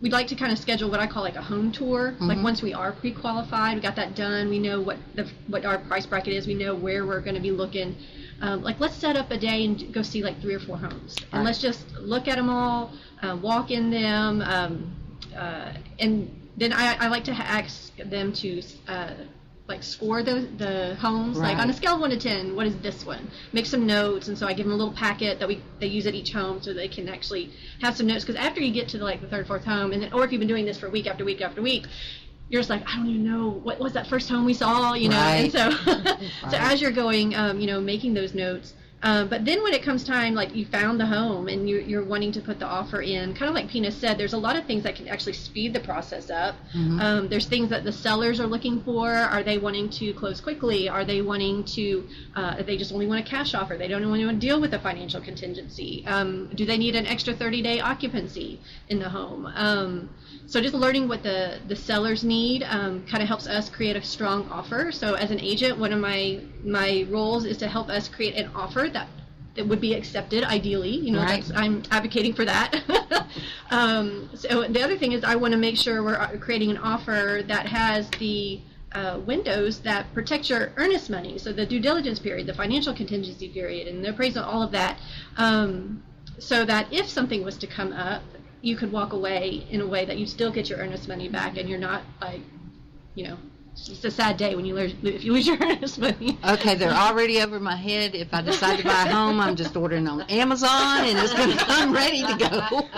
we'd 0.00 0.12
like 0.12 0.26
to 0.28 0.34
kind 0.34 0.52
of 0.52 0.58
schedule 0.58 0.90
what 0.90 1.00
I 1.00 1.06
call 1.06 1.22
like 1.22 1.36
a 1.36 1.42
home 1.42 1.70
tour. 1.70 2.14
Like 2.18 2.38
Mhm. 2.38 2.42
once 2.42 2.62
we 2.62 2.72
are 2.72 2.92
pre-qualified, 2.92 3.76
we 3.76 3.80
got 3.82 3.96
that 3.96 4.14
done. 4.14 4.48
We 4.48 4.58
know 4.58 4.80
what 4.80 4.96
the 5.14 5.26
what 5.48 5.64
our 5.64 5.78
price 5.78 6.06
bracket 6.06 6.32
is. 6.32 6.46
We 6.46 6.54
know 6.54 6.74
where 6.74 7.04
we're 7.04 7.20
going 7.20 7.34
to 7.36 7.40
be 7.42 7.50
looking. 7.52 7.94
Um, 8.40 8.62
like 8.62 8.80
let's 8.80 8.94
set 8.96 9.16
up 9.16 9.30
a 9.30 9.38
day 9.38 9.64
and 9.64 9.92
go 9.92 10.02
see 10.02 10.22
like 10.22 10.40
three 10.40 10.54
or 10.54 10.58
four 10.60 10.76
homes, 10.76 11.16
and 11.32 11.40
Right. 11.40 11.44
let's 11.46 11.58
just 11.60 11.94
look 11.98 12.28
at 12.28 12.36
them 12.36 12.48
all, 12.50 12.92
uh, 13.22 13.36
walk 13.40 13.70
in 13.70 13.90
them, 13.90 14.42
um, 14.42 14.92
uh, 15.36 15.72
and 15.98 16.28
then 16.56 16.72
I, 16.72 16.96
I 17.00 17.08
like 17.08 17.24
to 17.24 17.32
ask 17.32 17.94
them 17.96 18.32
to 18.34 18.62
uh, 18.88 19.10
like 19.68 19.82
score 19.82 20.22
the 20.22 20.48
the 20.58 20.94
homes 20.96 21.38
like 21.38 21.58
on 21.58 21.68
a 21.68 21.72
scale 21.72 21.94
of 21.94 22.00
one 22.00 22.10
to 22.10 22.16
ten 22.16 22.54
what 22.54 22.66
is 22.66 22.76
this 22.78 23.04
one 23.04 23.28
make 23.52 23.66
some 23.66 23.84
notes 23.84 24.28
and 24.28 24.38
so 24.38 24.46
i 24.46 24.52
give 24.52 24.64
them 24.64 24.72
a 24.72 24.76
little 24.76 24.94
packet 24.94 25.40
that 25.40 25.48
we 25.48 25.60
they 25.80 25.88
use 25.88 26.06
at 26.06 26.14
each 26.14 26.32
home 26.32 26.62
so 26.62 26.72
they 26.72 26.86
can 26.86 27.08
actually 27.08 27.50
have 27.80 27.96
some 27.96 28.06
notes 28.06 28.24
because 28.24 28.36
after 28.40 28.60
you 28.60 28.72
get 28.72 28.88
to 28.88 28.98
like 29.02 29.20
the 29.20 29.26
third 29.26 29.44
fourth 29.46 29.64
home 29.64 29.92
and 29.92 30.02
then, 30.02 30.12
or 30.12 30.24
if 30.24 30.30
you've 30.30 30.38
been 30.38 30.46
doing 30.48 30.64
this 30.64 30.78
for 30.78 30.88
week 30.88 31.08
after 31.08 31.24
week 31.24 31.40
after 31.42 31.60
week 31.60 31.86
you're 32.48 32.60
just 32.60 32.70
like 32.70 32.82
i 32.88 32.96
don't 32.96 33.08
even 33.08 33.24
know 33.24 33.50
what 33.50 33.80
was 33.80 33.92
that 33.92 34.06
first 34.06 34.28
home 34.28 34.44
we 34.44 34.54
saw 34.54 34.94
you 34.94 35.08
know 35.08 35.16
and 35.16 35.52
Right. 35.52 35.52
so 35.52 35.70
so 36.48 36.56
Right. 36.56 36.72
as 36.72 36.80
you're 36.80 36.92
going 36.92 37.34
um, 37.34 37.58
you 37.58 37.66
know 37.66 37.80
making 37.80 38.14
those 38.14 38.34
notes 38.34 38.74
um, 39.06 39.28
but 39.28 39.44
then 39.44 39.62
when 39.62 39.72
it 39.72 39.82
comes 39.84 40.02
time, 40.02 40.34
like 40.34 40.52
you 40.56 40.66
found 40.66 40.98
the 40.98 41.06
home 41.06 41.46
and 41.46 41.68
you, 41.68 41.78
you're 41.78 42.04
wanting 42.04 42.32
to 42.32 42.40
put 42.40 42.58
the 42.58 42.66
offer 42.66 43.00
in, 43.02 43.34
kind 43.34 43.48
of 43.48 43.54
like 43.54 43.68
Pina 43.68 43.92
said, 43.92 44.18
there's 44.18 44.32
a 44.32 44.38
lot 44.38 44.56
of 44.56 44.64
things 44.66 44.82
that 44.82 44.96
can 44.96 45.06
actually 45.06 45.34
speed 45.34 45.72
the 45.72 45.78
process 45.80 46.28
up. 46.28 46.56
Mhm. 46.74 47.00
Um, 47.00 47.28
there's 47.28 47.46
things 47.46 47.68
that 47.70 47.84
the 47.84 47.92
sellers 47.92 48.40
are 48.40 48.48
looking 48.48 48.82
for. 48.82 49.08
Are 49.12 49.44
they 49.44 49.58
wanting 49.58 49.90
to 49.90 50.12
close 50.14 50.40
quickly? 50.40 50.88
Are 50.88 51.04
they 51.04 51.22
wanting 51.22 51.62
to? 51.76 52.04
Uh, 52.34 52.62
they 52.64 52.76
just 52.76 52.92
only 52.92 53.06
want 53.06 53.20
a 53.20 53.28
cash 53.30 53.54
offer. 53.54 53.76
They 53.76 53.86
don't 53.86 54.08
want 54.10 54.22
to 54.22 54.32
deal 54.34 54.60
with 54.60 54.74
a 54.74 54.80
financial 54.80 55.20
contingency. 55.20 56.04
Um, 56.06 56.50
do 56.56 56.64
they 56.66 56.76
need 56.76 56.96
an 56.96 57.06
extra 57.06 57.32
30-day 57.32 57.78
occupancy 57.78 58.58
in 58.88 58.98
the 58.98 59.08
home? 59.08 59.46
So 60.46 60.60
just 60.60 60.74
learning 60.74 61.08
what 61.08 61.22
the 61.22 61.58
the 61.66 61.76
sellers 61.76 62.22
need 62.22 62.62
um, 62.64 63.04
kind 63.06 63.22
of 63.22 63.28
helps 63.28 63.46
us 63.46 63.68
create 63.68 63.96
a 63.96 64.02
strong 64.02 64.48
offer. 64.50 64.92
So 64.92 65.14
as 65.14 65.30
an 65.30 65.40
agent, 65.40 65.78
one 65.78 65.92
of 65.92 66.00
my 66.00 66.40
my 66.64 67.06
roles 67.10 67.44
is 67.44 67.56
to 67.58 67.68
help 67.68 67.88
us 67.88 68.08
create 68.08 68.34
an 68.36 68.50
offer 68.54 68.88
that 68.92 69.08
that 69.56 69.66
would 69.66 69.80
be 69.80 69.94
accepted 69.94 70.44
ideally. 70.44 70.90
You 70.90 71.12
know, 71.12 71.20
Right. 71.20 71.42
that's, 71.42 71.50
I'm 71.54 71.82
advocating 71.90 72.34
for 72.34 72.44
that. 72.44 73.26
um, 73.70 74.28
so 74.34 74.64
the 74.64 74.82
other 74.82 74.96
thing 74.96 75.12
is 75.12 75.24
I 75.24 75.34
want 75.34 75.52
to 75.52 75.58
make 75.58 75.76
sure 75.76 76.02
we're 76.02 76.14
uh, 76.14 76.36
creating 76.38 76.70
an 76.70 76.76
offer 76.78 77.42
that 77.46 77.66
has 77.66 78.08
the 78.18 78.60
uh, 78.92 79.20
windows 79.26 79.80
that 79.80 80.12
protect 80.14 80.48
your 80.48 80.72
earnest 80.76 81.10
money. 81.10 81.38
So 81.38 81.52
the 81.52 81.66
due 81.66 81.80
diligence 81.80 82.18
period, 82.18 82.46
the 82.46 82.54
financial 82.54 82.94
contingency 82.94 83.48
period, 83.48 83.88
and 83.88 84.04
the 84.04 84.10
appraisal, 84.10 84.44
all 84.44 84.62
of 84.62 84.70
that. 84.72 84.98
Um, 85.38 86.02
so 86.38 86.66
that 86.66 86.92
if 86.92 87.08
something 87.08 87.42
was 87.42 87.56
to 87.58 87.66
come 87.66 87.92
up, 87.94 88.22
you 88.66 88.76
could 88.76 88.90
walk 88.90 89.12
away 89.12 89.64
in 89.70 89.80
a 89.80 89.86
way 89.86 90.04
that 90.04 90.18
you 90.18 90.26
still 90.26 90.50
get 90.50 90.68
your 90.68 90.80
earnest 90.80 91.06
money 91.06 91.28
back, 91.28 91.56
and 91.56 91.68
you're 91.68 91.78
not 91.78 92.02
like, 92.20 92.40
you 93.14 93.22
know, 93.28 93.38
it's 93.74 94.04
a 94.04 94.10
sad 94.10 94.36
day 94.38 94.56
when 94.56 94.64
you 94.64 94.74
lose 94.74 94.92
if 95.04 95.22
you 95.22 95.32
lose 95.32 95.46
your 95.46 95.56
earnest 95.60 96.00
money. 96.00 96.36
Okay, 96.44 96.74
they're 96.74 96.90
already 96.90 97.40
over 97.40 97.60
my 97.60 97.76
head. 97.76 98.16
If 98.16 98.34
I 98.34 98.42
decide 98.42 98.78
to 98.78 98.84
buy 98.84 99.04
a 99.04 99.12
home, 99.12 99.38
I'm 99.38 99.54
just 99.54 99.76
ordering 99.76 100.08
on 100.08 100.22
Amazon 100.22 101.04
and 101.04 101.16
it's 101.16 101.32
to 101.32 101.64
come 101.64 101.92
ready 101.92 102.22
to 102.22 102.36
go. 102.36 102.88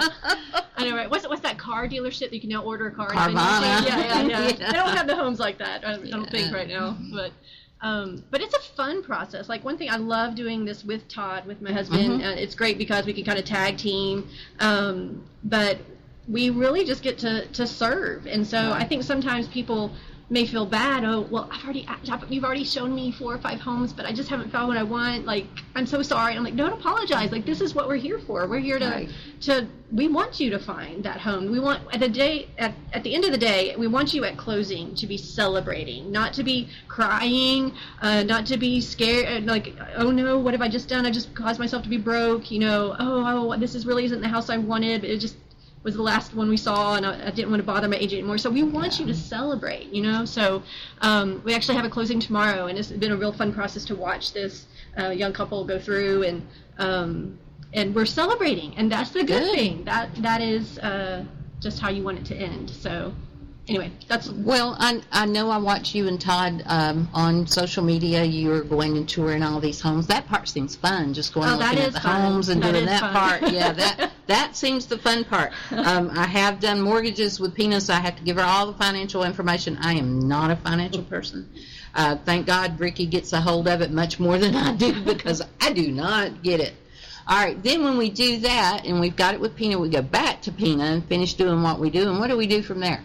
I 0.76 0.88
know, 0.88 0.96
right? 0.96 1.10
What's 1.10 1.28
what's 1.28 1.42
that 1.42 1.58
car 1.58 1.86
dealership 1.86 2.30
that 2.30 2.32
you 2.32 2.40
can 2.40 2.48
now 2.48 2.62
order 2.62 2.86
a 2.86 2.90
car? 2.90 3.10
Carvana. 3.10 3.86
Yeah, 3.86 3.98
yeah, 3.98 4.22
yeah. 4.22 4.22
Yeah. 4.48 4.52
They 4.52 4.78
don't 4.78 4.96
have 4.96 5.06
the 5.06 5.16
homes 5.16 5.38
like 5.38 5.58
that. 5.58 5.86
I, 5.86 5.94
I 5.94 5.96
don't 5.98 6.30
think 6.30 6.54
right 6.54 6.68
now, 6.68 6.96
but. 7.12 7.32
Um, 7.80 8.24
but 8.30 8.40
it's 8.40 8.54
a 8.54 8.60
fun 8.76 9.02
process. 9.02 9.48
Like 9.48 9.64
one 9.64 9.78
thing 9.78 9.90
I 9.90 9.96
love 9.96 10.34
doing 10.34 10.64
this 10.64 10.84
with 10.84 11.06
Todd, 11.08 11.46
with 11.46 11.62
my 11.62 11.72
husband. 11.72 12.20
Mhm. 12.20 12.26
Uh, 12.26 12.36
it's 12.36 12.54
great 12.54 12.76
because 12.78 13.06
we 13.06 13.12
can 13.12 13.24
kind 13.24 13.38
of 13.38 13.44
tag 13.44 13.76
team. 13.76 14.28
Um, 14.58 15.22
but 15.44 15.78
we 16.28 16.50
really 16.50 16.84
just 16.84 17.02
get 17.02 17.18
to, 17.18 17.46
to 17.46 17.66
serve. 17.66 18.26
And 18.26 18.46
so 18.46 18.58
Right. 18.58 18.82
I 18.82 18.84
think 18.84 19.02
sometimes 19.02 19.48
people 19.48 19.92
may 20.30 20.46
feel 20.46 20.66
bad. 20.66 21.04
Oh, 21.04 21.22
well, 21.30 21.48
I've 21.50 21.64
already 21.64 21.88
you've 22.28 22.44
already 22.44 22.64
shown 22.64 22.94
me 22.94 23.12
four 23.12 23.34
or 23.34 23.38
five 23.38 23.60
homes, 23.60 23.92
but 23.92 24.04
I 24.04 24.12
just 24.12 24.28
haven't 24.28 24.50
found 24.50 24.68
what 24.68 24.76
I 24.76 24.82
want. 24.82 25.24
Like 25.24 25.46
I'm 25.74 25.86
so 25.86 26.02
sorry. 26.02 26.34
I'm 26.36 26.44
like, 26.44 26.56
don't 26.56 26.72
apologize. 26.72 27.32
Like 27.32 27.46
this 27.46 27.60
is 27.60 27.74
what 27.74 27.88
we're 27.88 27.96
here 27.96 28.18
for. 28.18 28.46
We're 28.46 28.58
here 28.58 28.78
to 28.78 28.88
Right. 28.88 29.08
to 29.42 29.66
we 29.90 30.06
want 30.06 30.38
you 30.38 30.50
to 30.50 30.58
find 30.58 31.02
that 31.04 31.18
home. 31.18 31.50
We 31.50 31.60
want 31.60 31.82
at 31.94 32.00
the 32.00 32.08
day 32.08 32.48
at, 32.58 32.74
at 32.92 33.02
the 33.04 33.14
end 33.14 33.24
of 33.24 33.32
the 33.32 33.38
day, 33.38 33.74
we 33.76 33.86
want 33.86 34.12
you 34.12 34.24
at 34.24 34.36
closing 34.36 34.94
to 34.96 35.06
be 35.06 35.16
celebrating, 35.16 36.12
not 36.12 36.34
to 36.34 36.42
be 36.42 36.68
crying, 36.88 37.72
uh, 38.02 38.22
not 38.24 38.44
to 38.46 38.58
be 38.58 38.80
scared. 38.82 39.46
Like, 39.46 39.74
oh 39.96 40.10
no, 40.10 40.38
what 40.38 40.52
have 40.52 40.60
I 40.60 40.68
just 40.68 40.88
done? 40.88 41.06
I 41.06 41.10
just 41.10 41.34
caused 41.34 41.58
myself 41.58 41.82
to 41.84 41.88
be 41.88 41.96
broke. 41.96 42.50
You 42.50 42.58
know, 42.58 42.96
oh, 42.98 43.52
oh, 43.52 43.56
this 43.56 43.74
is 43.74 43.86
really 43.86 44.04
isn't 44.04 44.20
the 44.20 44.28
house 44.28 44.50
I 44.50 44.58
wanted. 44.58 45.04
It 45.04 45.18
just 45.20 45.36
was 45.88 45.96
the 45.96 46.02
last 46.02 46.34
one 46.34 46.48
we 46.50 46.56
saw, 46.58 46.96
and 46.96 47.06
I, 47.06 47.28
I 47.28 47.30
didn't 47.30 47.50
want 47.50 47.60
to 47.60 47.66
bother 47.66 47.88
my 47.88 47.96
agent 47.96 48.18
anymore. 48.20 48.36
So 48.36 48.50
we 48.50 48.62
want 48.62 49.00
you 49.00 49.06
to 49.06 49.14
celebrate, 49.14 49.86
you 49.96 50.02
know. 50.02 50.26
So 50.26 50.62
um, 51.00 51.40
we 51.46 51.54
actually 51.54 51.76
have 51.76 51.86
a 51.86 51.90
closing 51.90 52.20
tomorrow, 52.20 52.66
and 52.66 52.78
it's 52.78 52.90
been 52.90 53.12
a 53.12 53.16
real 53.16 53.32
fun 53.32 53.54
process 53.54 53.84
to 53.86 53.94
watch 53.94 54.32
this 54.34 54.66
a 54.96 55.14
young 55.14 55.32
couple 55.32 55.64
go 55.64 55.78
through 55.78 56.24
and 56.24 56.46
um, 56.78 57.38
and 57.72 57.94
we're 57.94 58.06
celebrating, 58.06 58.74
and 58.76 58.90
that's 58.90 59.10
the 59.10 59.20
good, 59.20 59.42
Good. 59.42 59.54
thing. 59.54 59.84
That 59.84 60.14
that 60.16 60.40
is 60.40 60.78
uh, 60.78 61.24
just 61.60 61.80
how 61.80 61.90
you 61.90 62.02
want 62.02 62.18
it 62.18 62.24
to 62.26 62.36
end. 62.36 62.70
So 62.70 63.14
anyway, 63.68 63.90
that's 64.08 64.28
Well, 64.30 64.76
I, 64.78 65.00
I 65.12 65.26
know 65.26 65.50
I 65.50 65.58
watch 65.58 65.94
you 65.94 66.08
and 66.08 66.20
Todd 66.20 66.62
um, 66.66 67.08
on 67.12 67.46
social 67.46 67.84
media. 67.84 68.24
You're 68.24 68.62
going 68.62 68.96
and 68.96 69.08
touring 69.08 69.42
all 69.42 69.60
these 69.60 69.80
homes. 69.80 70.06
That 70.06 70.26
part 70.26 70.48
seems 70.48 70.76
fun, 70.76 71.14
just 71.14 71.34
going 71.34 71.48
Oh, 71.48 71.52
and 71.52 71.60
looking 71.60 71.78
at 71.80 71.92
the 71.92 72.00
fun. 72.00 72.20
homes 72.22 72.48
and 72.48 72.62
That 72.62 72.72
doing 72.72 72.86
that 72.86 73.00
fun. 73.00 73.12
part. 73.14 73.52
Yeah, 73.52 73.72
that 73.74 74.10
that 74.26 74.56
seems 74.56 74.86
the 74.86 74.98
fun 74.98 75.24
part. 75.24 75.52
Um, 75.70 76.10
I 76.14 76.26
have 76.26 76.60
done 76.60 76.80
mortgages 76.80 77.40
with 77.40 77.54
Pina, 77.54 77.80
so 77.80 77.94
I 77.94 78.00
have 78.00 78.16
to 78.16 78.22
give 78.22 78.36
her 78.36 78.42
all 78.42 78.66
the 78.66 78.74
financial 78.78 79.24
information. 79.24 79.78
I 79.80 79.94
am 79.94 80.26
not 80.28 80.50
a 80.50 80.56
financial 80.56 81.02
person. 81.02 81.48
Uh, 81.94 82.16
thank 82.24 82.46
God 82.46 82.78
Ricky 82.78 83.06
gets 83.06 83.32
a 83.32 83.40
hold 83.40 83.66
of 83.66 83.80
it 83.80 83.90
much 83.90 84.20
more 84.20 84.38
than 84.38 84.54
I 84.54 84.74
do 84.76 85.02
because 85.04 85.42
I 85.60 85.72
do 85.72 85.90
not 85.90 86.42
get 86.42 86.60
it. 86.60 86.74
All 87.26 87.36
right, 87.36 87.62
then 87.62 87.84
when 87.84 87.98
we 87.98 88.08
do 88.08 88.38
that 88.38 88.86
and 88.86 89.00
we've 89.00 89.14
got 89.16 89.34
it 89.34 89.40
with 89.40 89.54
Pina, 89.54 89.78
we 89.78 89.90
go 89.90 90.00
back 90.00 90.40
to 90.42 90.52
Pina 90.52 90.84
and 90.84 91.04
finish 91.04 91.34
doing 91.34 91.62
what 91.62 91.78
we 91.78 91.90
do. 91.90 92.08
And 92.08 92.18
what 92.18 92.28
do 92.28 92.36
we 92.38 92.46
do 92.46 92.62
from 92.62 92.80
there? 92.80 93.04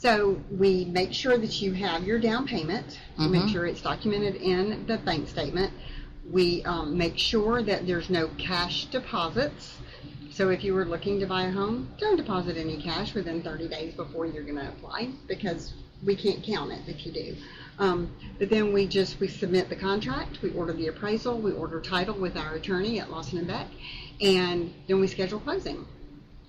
So 0.00 0.40
we 0.50 0.86
make 0.86 1.12
sure 1.12 1.36
that 1.36 1.60
you 1.60 1.74
have 1.74 2.04
your 2.04 2.18
down 2.18 2.46
payment. 2.46 2.98
We 3.18 3.28
make 3.28 3.50
sure 3.50 3.66
it's 3.66 3.82
documented 3.82 4.36
in 4.36 4.86
the 4.86 4.96
bank 4.96 5.28
statement. 5.28 5.74
We 6.30 6.64
um, 6.64 6.96
make 6.96 7.18
sure 7.18 7.62
that 7.62 7.86
there's 7.86 8.08
no 8.08 8.28
cash 8.38 8.86
deposits. 8.86 9.76
So 10.30 10.48
if 10.48 10.64
you 10.64 10.72
were 10.72 10.86
looking 10.86 11.20
to 11.20 11.26
buy 11.26 11.42
a 11.42 11.50
home, 11.50 11.90
don't 11.98 12.16
deposit 12.16 12.56
any 12.56 12.80
cash 12.80 13.12
within 13.12 13.42
30 13.42 13.68
days 13.68 13.92
before 13.92 14.24
you're 14.24 14.42
going 14.42 14.56
to 14.56 14.68
apply 14.68 15.10
because 15.28 15.74
we 16.02 16.16
can't 16.16 16.42
count 16.42 16.72
it 16.72 16.80
if 16.86 17.04
you 17.04 17.12
do. 17.12 17.36
Um, 17.78 18.10
but 18.38 18.48
then 18.48 18.72
we 18.72 18.86
just 18.86 19.20
we 19.20 19.28
submit 19.28 19.68
the 19.68 19.76
contract, 19.76 20.40
we 20.40 20.50
order 20.52 20.72
the 20.72 20.86
appraisal, 20.86 21.38
we 21.38 21.52
order 21.52 21.78
title 21.78 22.14
with 22.14 22.38
our 22.38 22.54
attorney 22.54 23.00
at 23.00 23.10
Lawson 23.10 23.36
and 23.36 23.46
Beck, 23.46 23.66
and 24.22 24.72
then 24.88 24.98
we 24.98 25.08
schedule 25.08 25.40
closing 25.40 25.84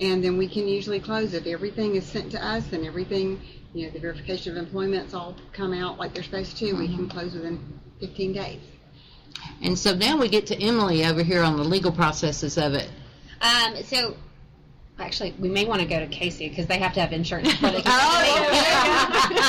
and 0.01 0.23
then 0.23 0.37
we 0.37 0.47
can 0.47 0.67
usually 0.67 0.99
close 0.99 1.33
if 1.33 1.45
everything 1.45 1.95
is 1.95 2.05
sent 2.05 2.31
to 2.31 2.43
us 2.43 2.73
and 2.73 2.85
everything, 2.85 3.39
you 3.73 3.85
know, 3.85 3.93
the 3.93 3.99
verification 3.99 4.57
of 4.57 4.57
employment's 4.57 5.13
all 5.13 5.35
come 5.53 5.73
out 5.73 5.99
like 5.99 6.13
they're 6.13 6.23
supposed 6.23 6.57
to. 6.57 6.73
We 6.73 6.87
can 6.87 7.07
close 7.07 7.35
within 7.35 7.79
15 7.99 8.33
days. 8.33 8.61
And 9.61 9.77
so 9.77 9.93
now 9.93 10.17
we 10.17 10.27
get 10.27 10.47
to 10.47 10.59
Emily 10.59 11.05
over 11.05 11.21
here 11.21 11.43
on 11.43 11.55
the 11.55 11.63
legal 11.63 11.91
processes 11.91 12.57
of 12.57 12.73
it. 12.73 12.89
Um, 13.41 13.75
so, 13.83 14.15
actually, 14.99 15.33
we 15.39 15.49
may 15.49 15.65
want 15.65 15.81
to 15.81 15.87
go 15.87 15.99
to 15.99 16.07
Casey 16.07 16.47
because 16.49 16.67
they 16.67 16.77
have 16.79 16.93
to 16.93 17.01
have 17.01 17.11
insurance 17.13 17.49
before 17.51 17.71
they 17.71 17.81
can. 17.81 17.91
Oh, 17.91 18.47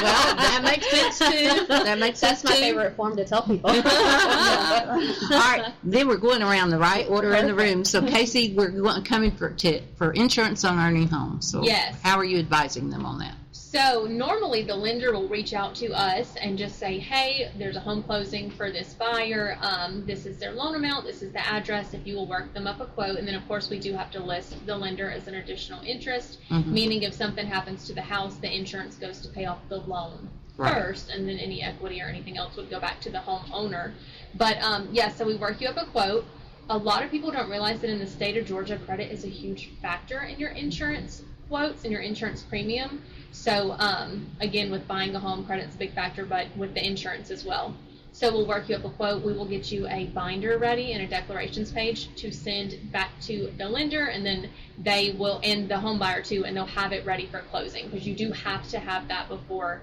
well, 0.03 0.37
that 0.37 0.61
makes 0.65 0.91
sense 0.91 1.19
too. 1.19 1.67
That 1.67 1.99
makes 1.99 2.21
That's 2.21 2.41
sense 2.41 2.45
my 2.45 2.53
too. 2.57 2.63
favorite 2.63 2.97
form 2.97 3.17
to 3.17 3.25
tell 3.25 3.43
people. 3.43 3.71
All 3.71 3.77
right, 3.81 5.73
then 5.85 6.09
we're 6.09 6.17
going 6.17 6.43
around 6.43 6.71
the 6.71 6.79
right 6.79 7.09
order 7.09 7.35
in 7.35 7.47
the 7.47 7.55
room. 7.55 7.85
So 7.85 8.03
Casey, 8.07 8.55
we're 8.55 8.71
going, 8.71 9.03
coming 9.05 9.31
for 9.33 9.51
to, 9.51 9.81
for 9.97 10.13
insurance 10.13 10.65
on 10.65 10.79
our 10.79 10.91
new 10.91 11.07
home. 11.07 11.41
So 11.43 11.63
Yes. 11.63 12.01
how 12.03 12.17
are 12.19 12.25
you 12.25 12.39
advising 12.39 12.91
them 12.91 13.05
on 13.07 13.19
that? 13.19 13.35
So 13.73 14.07
normally 14.07 14.65
the 14.65 14.77
lender 14.77 15.13
will 15.13 15.29
reach 15.29 15.55
out 15.55 15.75
to 15.77 15.93
us 15.93 16.37
and 16.37 16.59
just 16.59 16.79
say, 16.79 16.99
hey, 16.99 17.51
there's 17.57 17.75
a 17.75 17.81
home 17.81 18.03
closing 18.03 18.51
for 18.51 18.71
this 18.71 18.93
buyer. 18.93 19.57
Um, 19.63 20.05
this 20.05 20.27
is 20.27 20.37
their 20.37 20.53
loan 20.53 20.75
amount. 20.75 21.07
This 21.07 21.23
is 21.23 21.33
the 21.33 21.41
address. 21.41 21.95
If 21.95 22.07
you 22.07 22.17
will 22.17 22.27
work 22.27 22.53
them 22.53 22.67
up 22.67 22.81
a 22.81 22.85
quote. 22.85 23.17
And 23.17 23.27
then 23.27 23.35
of 23.35 23.49
course 23.49 23.71
we 23.71 23.79
do 23.79 23.95
have 23.95 24.11
to 24.11 24.23
list 24.23 24.67
the 24.67 24.77
lender 24.77 25.11
as 25.11 25.27
an 25.27 25.37
additional 25.37 25.81
interest, 25.87 26.39
Mhm. 26.51 26.67
meaning 26.67 27.03
if 27.05 27.15
something 27.15 27.47
happens 27.47 27.87
to 27.87 27.95
the 27.95 28.03
house, 28.03 28.37
the 28.37 28.55
insurance 28.55 28.97
goes 28.97 29.23
to 29.23 29.29
pay 29.31 29.47
off 29.47 29.67
the 29.71 29.79
loan 29.79 30.29
Right. 30.59 30.75
first, 30.75 31.09
and 31.09 31.27
then 31.27 31.39
any 31.39 31.63
equity 31.63 32.03
or 32.03 32.09
anything 32.09 32.37
else 32.37 32.55
would 32.57 32.69
go 32.69 32.79
back 32.79 33.01
to 33.01 33.11
the 33.11 33.21
homeowner. 33.21 33.93
But 34.35 34.61
um, 34.61 34.91
yeah, 34.93 35.09
so 35.09 35.25
we 35.25 35.37
work 35.37 35.63
you 35.63 35.69
up 35.69 35.79
a 35.79 35.87
quote. 35.87 36.27
A 36.69 36.77
lot 36.77 37.03
of 37.03 37.11
people 37.11 37.31
don't 37.31 37.49
realize 37.49 37.81
that 37.81 37.89
in 37.89 37.99
the 38.01 38.07
state 38.07 38.37
of 38.37 38.45
Georgia, 38.45 38.77
credit 38.85 39.11
is 39.11 39.25
a 39.25 39.29
huge 39.29 39.71
factor 39.81 40.21
in 40.21 40.39
your 40.39 40.51
insurance 40.51 41.23
quotes 41.53 41.85
and 41.85 41.93
your 41.93 42.01
insurance 42.01 42.43
premium. 42.43 43.03
So 43.31 43.73
um, 43.79 44.27
again, 44.41 44.71
with 44.71 44.89
buying 44.89 45.15
a 45.15 45.19
home, 45.19 45.45
credit's 45.45 45.75
a 45.75 45.79
big 45.79 45.93
factor, 45.93 46.25
but 46.25 46.47
with 46.57 46.73
the 46.73 46.83
insurance 46.85 47.31
as 47.31 47.45
well. 47.45 47.77
So 48.13 48.33
we'll 48.33 48.47
work 48.47 48.71
you 48.71 48.77
up 48.77 48.85
a 48.87 48.91
quote. 48.91 49.23
We 49.23 49.35
will 49.35 49.45
get 49.45 49.71
you 49.71 49.87
a 49.87 50.07
binder 50.07 50.57
ready 50.57 50.93
and 50.93 51.03
a 51.03 51.07
declarations 51.07 51.71
page 51.71 52.09
to 52.17 52.33
send 52.33 52.91
back 52.91 53.11
to 53.23 53.53
the 53.59 53.69
lender, 53.69 54.07
and 54.07 54.25
then 54.25 54.49
they 54.79 55.15
will 55.19 55.41
and 55.45 55.69
the 55.69 55.79
home 55.79 55.99
buyer 55.99 56.23
too, 56.23 56.47
and 56.47 56.57
they'll 56.57 56.65
have 56.65 56.93
it 56.93 57.05
ready 57.05 57.27
for 57.27 57.41
closing 57.51 57.89
because 57.91 58.07
you 58.07 58.15
do 58.15 58.33
have 58.33 58.67
to 58.71 58.79
have 58.79 59.09
that 59.09 59.29
before 59.29 59.83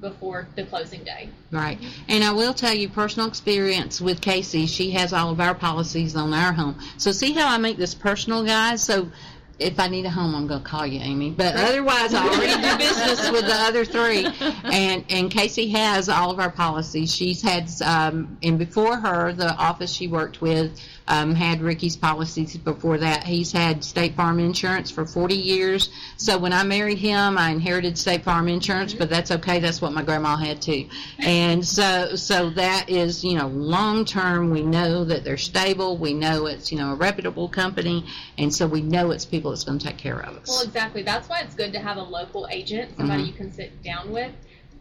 before 0.00 0.46
the 0.54 0.64
closing 0.64 1.02
day. 1.02 1.28
Right. 1.50 1.76
And 2.06 2.22
I 2.22 2.30
will 2.30 2.54
tell 2.54 2.72
you 2.72 2.88
personal 2.88 3.26
experience 3.26 4.00
with 4.00 4.20
Casey. 4.20 4.66
She 4.66 4.92
has 4.92 5.12
all 5.12 5.30
of 5.30 5.40
our 5.40 5.56
policies 5.56 6.14
on 6.14 6.32
our 6.32 6.52
home. 6.52 6.78
So 6.98 7.10
see 7.10 7.32
how 7.32 7.48
I 7.48 7.58
make 7.58 7.78
this 7.78 7.96
personal, 7.96 8.44
guys? 8.44 8.80
So 8.80 9.10
if 9.58 9.80
I 9.80 9.88
need 9.88 10.04
a 10.04 10.10
home, 10.10 10.34
I'm 10.34 10.46
going 10.46 10.62
to 10.62 10.68
call 10.68 10.86
you, 10.86 11.00
Amy. 11.00 11.30
But 11.30 11.56
otherwise, 11.56 12.14
I 12.14 12.26
already 12.26 12.62
do 12.62 12.78
business 12.78 13.30
with 13.30 13.46
the 13.46 13.54
other 13.54 13.84
three. 13.84 14.26
And 14.64 15.04
and 15.10 15.30
Casey 15.30 15.68
has 15.70 16.08
all 16.08 16.30
of 16.30 16.38
our 16.38 16.50
policies. 16.50 17.14
She's 17.14 17.42
had, 17.42 17.68
um, 17.84 18.38
and 18.42 18.58
before 18.58 18.96
her, 18.96 19.32
the 19.32 19.54
office 19.54 19.92
she 19.92 20.06
worked 20.06 20.40
with 20.40 20.78
um, 21.08 21.34
had 21.34 21.60
Ricky's 21.62 21.96
policies 21.96 22.56
before 22.56 22.98
that. 22.98 23.24
He's 23.24 23.50
had 23.50 23.82
State 23.82 24.14
Farm 24.14 24.38
insurance 24.38 24.90
for 24.90 25.06
40 25.06 25.34
years. 25.34 25.90
So 26.18 26.38
when 26.38 26.52
I 26.52 26.62
married 26.62 26.98
him, 26.98 27.38
I 27.38 27.50
inherited 27.50 27.96
State 27.98 28.22
Farm 28.22 28.46
insurance, 28.48 28.94
but 28.94 29.08
that's 29.08 29.30
okay. 29.30 29.58
That's 29.58 29.80
what 29.80 29.92
my 29.92 30.02
grandma 30.02 30.36
had 30.36 30.60
too. 30.60 30.86
And 31.18 31.64
so, 31.64 32.14
so 32.14 32.50
that 32.50 32.88
is, 32.88 33.24
you 33.24 33.36
know, 33.36 33.48
long 33.48 34.04
term. 34.04 34.50
We 34.50 34.62
know 34.62 35.04
that 35.04 35.24
they're 35.24 35.38
stable. 35.38 35.96
We 35.96 36.12
know 36.12 36.46
it's, 36.46 36.70
you 36.70 36.78
know, 36.78 36.92
a 36.92 36.96
reputable 36.96 37.48
company, 37.48 38.04
and 38.36 38.54
so 38.54 38.66
we 38.66 38.82
know 38.82 39.10
it's 39.10 39.24
people 39.24 39.47
that's 39.50 39.64
going 39.64 39.78
to 39.78 39.86
take 39.86 39.96
care 39.98 40.20
of 40.20 40.36
us. 40.36 40.48
Well, 40.48 40.62
exactly. 40.62 41.02
That's 41.02 41.28
why 41.28 41.40
it's 41.40 41.54
good 41.54 41.72
to 41.72 41.78
have 41.80 41.96
a 41.96 42.02
local 42.02 42.46
agent, 42.50 42.96
somebody 42.96 43.22
Mhm. 43.22 43.26
you 43.26 43.32
can 43.32 43.52
sit 43.52 43.82
down 43.82 44.10
with. 44.12 44.32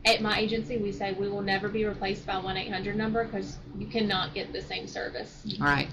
At 0.06 0.22
my 0.22 0.40
agency, 0.40 0.78
we 0.78 0.92
say 0.92 1.14
we 1.14 1.28
will 1.28 1.42
never 1.42 1.68
be 1.68 1.84
replaced 1.86 2.26
by 2.26 2.38
one 2.38 2.56
eight 2.56 2.72
hundred 2.72 2.96
number 2.96 3.26
because 3.26 3.58
you 3.78 3.88
cannot 3.88 4.34
get 4.34 4.54
the 4.54 4.62
same 4.62 4.88
service. 4.88 5.44
All 5.60 5.66
right. 5.68 5.90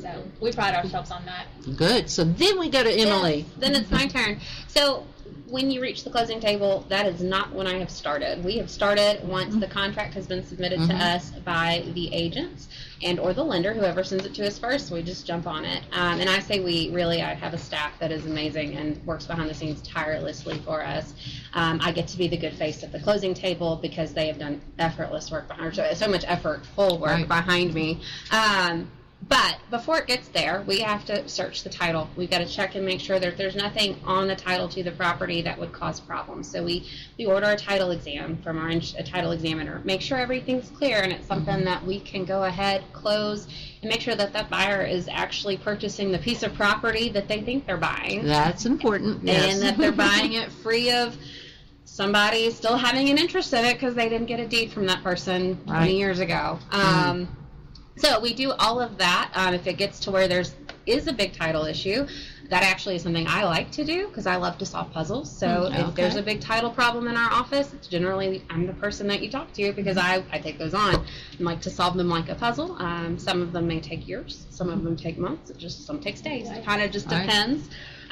So 0.00 0.24
we 0.40 0.52
pride 0.52 0.74
ourselves 0.74 1.10
on 1.10 1.24
that. 1.26 1.46
Good. 1.76 2.10
So 2.10 2.24
then 2.24 2.58
we 2.58 2.68
go 2.68 2.82
to 2.82 2.90
Emily. 2.90 3.38
Yes, 3.38 3.46
then 3.58 3.74
it's 3.74 3.90
my 3.90 4.06
turn. 4.06 4.40
So 4.68 5.06
when 5.48 5.70
you 5.70 5.80
reach 5.80 6.04
the 6.04 6.10
closing 6.10 6.40
table, 6.40 6.84
that 6.88 7.06
is 7.06 7.22
not 7.22 7.52
when 7.54 7.66
I 7.66 7.78
have 7.78 7.90
started. 7.90 8.44
We 8.44 8.58
have 8.58 8.68
started 8.68 9.26
once 9.26 9.54
the 9.56 9.68
contract 9.68 10.14
has 10.14 10.26
been 10.26 10.44
submitted 10.44 10.80
Mhm. 10.80 10.88
to 10.88 10.94
us 10.96 11.30
by 11.44 11.84
the 11.94 12.12
agents 12.12 12.68
and 13.04 13.20
or 13.20 13.34
the 13.34 13.44
lender, 13.44 13.74
whoever 13.74 14.02
sends 14.02 14.24
it 14.24 14.34
to 14.34 14.46
us 14.46 14.58
first. 14.58 14.90
We 14.90 15.02
just 15.02 15.26
jump 15.26 15.46
on 15.46 15.64
it. 15.64 15.82
Um, 15.92 16.20
and 16.20 16.28
I 16.28 16.38
say 16.40 16.60
we 16.60 16.90
really, 16.90 17.22
I 17.22 17.34
have 17.34 17.52
a 17.54 17.58
staff 17.58 17.92
that 18.00 18.10
is 18.10 18.24
amazing 18.26 18.76
and 18.76 19.04
works 19.06 19.26
behind 19.26 19.48
the 19.50 19.54
scenes 19.54 19.82
tirelessly 19.82 20.58
for 20.60 20.82
us. 20.82 21.12
Um, 21.52 21.78
I 21.82 21.92
get 21.92 22.08
to 22.08 22.18
be 22.18 22.26
the 22.28 22.38
good 22.38 22.54
face 22.54 22.82
at 22.82 22.90
the 22.92 22.98
closing 22.98 23.34
table 23.34 23.76
because 23.76 24.14
they 24.14 24.26
have 24.26 24.38
done 24.38 24.60
effortless 24.78 25.30
work 25.30 25.46
behind, 25.46 25.76
so, 25.76 25.92
so 25.94 26.08
much 26.08 26.24
effort, 26.26 26.64
full 26.74 26.98
work 26.98 27.10
Right. 27.10 27.28
behind 27.28 27.74
me. 27.74 28.00
Um, 28.32 28.90
but 29.28 29.58
before 29.70 29.98
it 29.98 30.06
gets 30.06 30.28
there, 30.28 30.62
we 30.66 30.80
have 30.80 31.04
to 31.06 31.28
search 31.28 31.62
the 31.62 31.70
title. 31.70 32.08
We've 32.16 32.30
got 32.30 32.38
to 32.38 32.46
check 32.46 32.74
and 32.74 32.84
make 32.84 33.00
sure 33.00 33.18
that 33.18 33.36
there's 33.36 33.54
nothing 33.54 34.00
on 34.04 34.26
the 34.26 34.36
title 34.36 34.68
to 34.70 34.82
the 34.82 34.90
property 34.90 35.40
that 35.42 35.58
would 35.58 35.72
cause 35.72 36.00
problems. 36.00 36.50
So 36.50 36.64
we, 36.64 36.88
we 37.16 37.26
order 37.26 37.50
a 37.50 37.56
title 37.56 37.92
exam 37.92 38.36
from 38.42 38.58
our 38.58 38.70
a 38.70 39.02
title 39.04 39.30
examiner. 39.30 39.80
Make 39.84 40.00
sure 40.00 40.18
everything's 40.18 40.68
clear 40.70 41.00
and 41.02 41.12
it's 41.12 41.26
something 41.26 41.64
that 41.64 41.84
we 41.84 42.00
can 42.00 42.24
go 42.24 42.44
ahead, 42.44 42.82
close, 42.92 43.46
and 43.82 43.90
make 43.90 44.00
sure 44.00 44.16
that 44.16 44.32
that 44.32 44.50
buyer 44.50 44.82
is 44.82 45.08
actually 45.08 45.56
purchasing 45.58 46.10
the 46.10 46.18
piece 46.18 46.42
of 46.42 46.54
property 46.54 47.08
that 47.10 47.28
they 47.28 47.40
think 47.40 47.66
they're 47.66 47.76
buying 47.76 48.24
That's 48.24 48.66
important. 48.66 49.22
Yes. 49.22 49.54
and 49.54 49.62
that 49.62 49.78
they're 49.78 49.92
buying 50.08 50.32
it 50.32 50.50
free 50.50 50.90
of 50.90 51.16
somebody 51.84 52.50
still 52.50 52.76
having 52.76 53.08
an 53.10 53.18
interest 53.18 53.52
in 53.52 53.64
it 53.64 53.74
because 53.74 53.94
they 53.94 54.08
didn't 54.08 54.26
get 54.26 54.40
a 54.40 54.48
deed 54.48 54.72
from 54.72 54.86
that 54.86 55.02
person 55.04 55.56
20 55.66 55.96
years 55.96 56.18
ago. 56.18 56.58
Um, 56.72 57.28
So 57.96 58.20
we 58.20 58.34
do 58.34 58.52
all 58.52 58.80
of 58.80 58.98
that. 58.98 59.30
Um, 59.34 59.54
if 59.54 59.66
it 59.66 59.74
gets 59.74 60.00
to 60.00 60.10
where 60.10 60.26
there's 60.28 60.54
is 60.86 61.06
a 61.06 61.12
big 61.12 61.32
title 61.32 61.64
issue, 61.64 62.06
that 62.50 62.62
actually 62.62 62.96
is 62.96 63.02
something 63.02 63.26
I 63.26 63.44
like 63.44 63.70
to 63.72 63.84
do 63.84 64.08
because 64.08 64.26
I 64.26 64.36
love 64.36 64.58
to 64.58 64.66
solve 64.66 64.92
puzzles. 64.92 65.30
So 65.34 65.46
Mm, 65.46 65.88
if 65.88 65.94
there's 65.94 66.16
a 66.16 66.22
big 66.22 66.40
title 66.40 66.70
problem 66.70 67.06
in 67.06 67.16
our 67.16 67.32
office, 67.32 67.72
it's 67.72 67.86
generally 67.86 68.44
I'm 68.50 68.66
the 68.66 68.74
person 68.74 69.06
that 69.08 69.22
you 69.22 69.30
talk 69.30 69.52
to 69.54 69.72
because 69.72 69.96
I, 69.96 70.22
I 70.30 70.38
take 70.38 70.58
those 70.58 70.74
on 70.74 70.94
and 70.96 71.40
like 71.40 71.62
to 71.62 71.70
solve 71.70 71.96
them 71.96 72.08
like 72.08 72.28
a 72.28 72.34
puzzle. 72.34 72.76
Um, 72.80 73.18
some 73.18 73.40
of 73.40 73.52
them 73.52 73.66
may 73.66 73.80
take 73.80 74.06
years, 74.06 74.46
some 74.50 74.68
of 74.68 74.82
them 74.84 74.94
take 74.96 75.16
months. 75.16 75.50
It 75.50 75.56
just 75.56 75.86
some 75.86 76.00
takes 76.00 76.20
days. 76.20 76.50
It 76.50 76.64
kind 76.64 76.82
of 76.82 76.90
just 76.90 77.06
Right. 77.06 77.30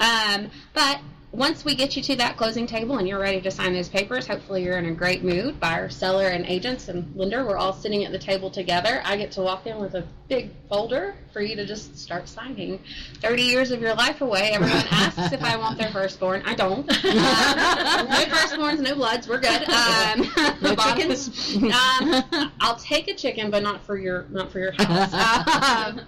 Um, 0.02 0.50
but 0.74 1.00
once 1.32 1.64
we 1.64 1.74
get 1.74 1.96
you 1.96 2.02
to 2.02 2.16
that 2.16 2.36
closing 2.36 2.66
table 2.66 2.98
and 2.98 3.08
you're 3.08 3.18
ready 3.18 3.40
to 3.40 3.50
sign 3.50 3.72
those 3.72 3.88
papers, 3.88 4.26
hopefully 4.26 4.62
you're 4.62 4.76
in 4.76 4.84
a 4.84 4.92
great 4.92 5.24
mood. 5.24 5.58
Buyer, 5.58 5.88
seller, 5.88 6.26
and 6.28 6.44
agents 6.44 6.88
and 6.88 7.10
lender, 7.16 7.46
we're 7.46 7.56
all 7.56 7.72
sitting 7.72 8.04
at 8.04 8.12
the 8.12 8.18
table 8.18 8.50
together. 8.50 9.00
I 9.04 9.16
get 9.16 9.32
to 9.32 9.40
walk 9.42 9.66
in 9.66 9.80
with 9.80 9.94
a 9.94 10.04
big 10.28 10.50
folder 10.68 11.14
for 11.32 11.40
you 11.40 11.56
to 11.56 11.64
just 11.64 11.98
start 11.98 12.28
signing. 12.28 12.78
30 13.20 13.42
years 13.42 13.70
of 13.70 13.80
your 13.80 13.94
life 13.94 14.20
away. 14.20 14.50
Everyone 14.52 14.76
asks 14.90 15.32
if 15.32 15.42
I 15.42 15.56
want 15.56 15.78
their 15.78 15.90
firstborn. 15.90 16.42
I 16.44 16.54
don't. 16.54 16.80
Um, 16.80 16.86
no 17.14 18.24
firstborns, 18.26 18.80
no 18.80 18.94
bloods. 18.94 19.26
We're 19.26 19.40
good. 19.40 19.68
Um, 19.68 20.30
No 20.60 20.74
chickens? 20.76 21.56
Um, 21.62 22.50
I'll 22.60 22.76
take 22.76 23.08
a 23.08 23.14
chicken, 23.14 23.50
but 23.50 23.62
not 23.62 23.84
for 23.84 23.96
your 23.96 24.26
not 24.30 24.50
for 24.52 24.58
your 24.58 24.72
house. 24.72 25.12
Um, 25.14 26.00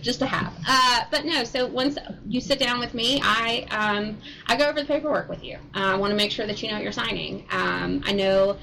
just 0.00 0.22
a 0.22 0.26
half. 0.26 0.54
Uh, 0.66 1.04
but 1.10 1.24
no. 1.24 1.44
So 1.44 1.66
once 1.66 1.98
you 2.26 2.40
sit 2.40 2.58
down 2.58 2.78
with 2.78 2.94
me, 2.94 3.20
I 3.22 3.31
um, 3.70 4.18
I 4.46 4.56
go 4.56 4.68
over 4.68 4.80
the 4.80 4.86
paperwork 4.86 5.28
with 5.28 5.42
you. 5.44 5.56
Uh, 5.74 5.80
I 5.80 5.96
want 5.96 6.10
to 6.10 6.16
make 6.16 6.30
sure 6.30 6.46
that 6.46 6.62
you 6.62 6.68
know 6.68 6.74
what 6.74 6.82
you're 6.82 6.92
signing. 6.92 7.46
Um, 7.50 8.02
I 8.04 8.12
know 8.12 8.58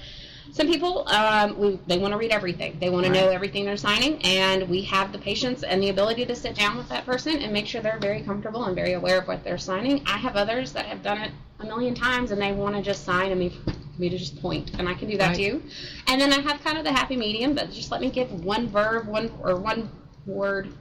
some 0.52 0.68
people 0.68 1.08
um, 1.08 1.58
we, 1.58 1.80
they 1.88 1.98
want 1.98 2.14
to 2.14 2.18
read 2.18 2.32
everything. 2.32 2.78
They 2.80 2.90
want 2.90 3.06
to 3.06 3.12
know 3.12 3.30
everything 3.30 3.66
they're 3.66 3.78
signing, 3.78 4.22
and 4.24 4.68
we 4.68 4.82
have 4.84 5.12
the 5.12 5.20
patience 5.20 5.64
and 5.64 5.82
the 5.82 5.90
ability 5.90 6.26
to 6.26 6.36
sit 6.36 6.56
down 6.56 6.78
with 6.78 6.90
that 6.90 7.06
person 7.06 7.42
and 7.42 7.54
make 7.54 7.68
sure 7.68 7.82
they're 7.82 8.00
very 8.00 8.22
comfortable 8.22 8.66
and 8.66 8.76
very 8.76 8.94
aware 8.94 9.20
of 9.20 9.28
what 9.28 9.44
they're 9.44 9.58
signing. 9.58 10.04
I 10.08 10.18
have 10.18 10.36
others 10.36 10.74
that 10.74 10.86
have 10.86 11.04
done 11.04 11.20
it 11.20 11.32
a 11.60 11.66
million 11.66 11.94
times, 11.94 12.32
and 12.32 12.42
they 12.42 12.52
want 12.52 12.76
to 12.76 12.82
just 12.82 13.06
sign 13.06 13.32
and 13.32 13.40
me 13.40 13.52
me 13.98 14.10
to 14.10 14.18
just 14.18 14.42
point, 14.42 14.72
and 14.80 14.88
I 14.88 14.94
can 14.94 15.10
do 15.10 15.18
that 15.18 15.30
Right. 15.30 15.36
too. 15.38 15.62
And 16.08 16.22
then 16.22 16.32
I 16.32 16.40
have 16.40 16.64
kind 16.64 16.78
of 16.78 16.86
the 16.86 16.92
happy 16.92 17.18
medium, 17.18 17.54
but 17.54 17.70
just 17.70 17.92
let 17.92 18.00
me 18.00 18.10
give 18.10 18.46
one 18.46 18.68
verb, 18.70 19.08
one 19.08 19.30
or 19.44 19.58
one 19.58 19.90
word, 20.26 20.74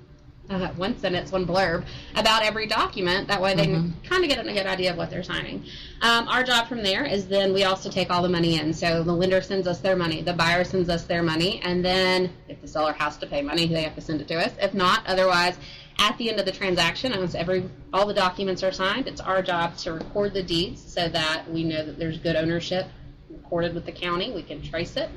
uh, 0.50 0.68
one 0.70 0.98
sentence, 0.98 1.30
one 1.30 1.46
blurb 1.46 1.84
about 2.16 2.42
every 2.42 2.66
document. 2.66 3.28
That 3.28 3.40
way 3.40 3.54
they 3.54 3.66
kind 3.66 4.24
of 4.24 4.30
get 4.30 4.38
a 4.38 4.52
good 4.52 4.66
idea 4.66 4.90
of 4.90 4.96
what 4.96 5.10
they're 5.10 5.22
signing. 5.22 5.64
Um, 6.00 6.28
our 6.28 6.42
job 6.42 6.68
from 6.68 6.82
there 6.82 7.04
is 7.04 7.28
then 7.28 7.52
we 7.52 7.64
also 7.64 7.90
take 7.90 8.10
all 8.10 8.22
the 8.22 8.28
money 8.28 8.58
in. 8.58 8.72
So 8.72 9.02
the 9.02 9.12
lender 9.12 9.40
sends 9.42 9.66
us 9.66 9.78
their 9.80 9.96
money, 9.96 10.22
the 10.22 10.32
buyer 10.32 10.64
sends 10.64 10.88
us 10.88 11.04
their 11.04 11.22
money, 11.22 11.60
and 11.62 11.84
then 11.84 12.32
if 12.48 12.60
the 12.60 12.68
seller 12.68 12.92
has 12.94 13.16
to 13.18 13.26
pay 13.26 13.42
money, 13.42 13.66
they 13.66 13.82
have 13.82 13.94
to 13.96 14.00
send 14.00 14.20
it 14.20 14.28
to 14.28 14.34
us. 14.36 14.52
If 14.60 14.74
not, 14.74 15.06
otherwise. 15.06 15.58
At 16.00 16.16
the 16.16 16.30
end 16.30 16.38
of 16.38 16.46
the 16.46 16.52
transaction, 16.52 17.10
once 17.18 17.34
every 17.34 17.68
all 17.92 18.06
the 18.06 18.14
documents 18.14 18.62
are 18.62 18.70
signed, 18.70 19.08
it's 19.08 19.20
our 19.20 19.42
job 19.42 19.76
to 19.78 19.94
record 19.94 20.32
the 20.32 20.44
deeds 20.44 20.80
so 20.80 21.08
that 21.08 21.50
we 21.50 21.64
know 21.64 21.84
that 21.84 21.98
there's 21.98 22.18
good 22.18 22.36
ownership 22.36 22.86
recorded 23.28 23.74
with 23.74 23.84
the 23.84 23.90
county. 23.90 24.32
We 24.32 24.44
can 24.44 24.62
trace 24.62 24.96
it, 24.96 25.10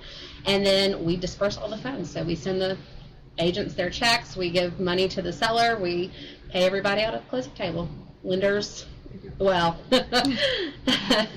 and 0.45 0.65
then 0.65 1.05
we 1.05 1.17
disperse 1.17 1.55
all 1.55 1.69
the 1.69 1.77
funds. 1.77 2.09
So 2.09 2.23
we 2.23 2.33
send 2.33 2.59
the 2.59 2.77
agents 3.41 3.73
their 3.73 3.89
checks. 3.89 4.37
We 4.37 4.49
give 4.49 4.79
money 4.79 5.07
to 5.09 5.21
the 5.21 5.33
seller. 5.33 5.77
We 5.77 6.11
pay 6.49 6.63
everybody 6.65 7.01
out 7.01 7.13
at 7.13 7.23
the 7.23 7.29
closing 7.29 7.53
table. 7.53 7.89
Lenders, 8.23 8.85
well, 9.39 9.79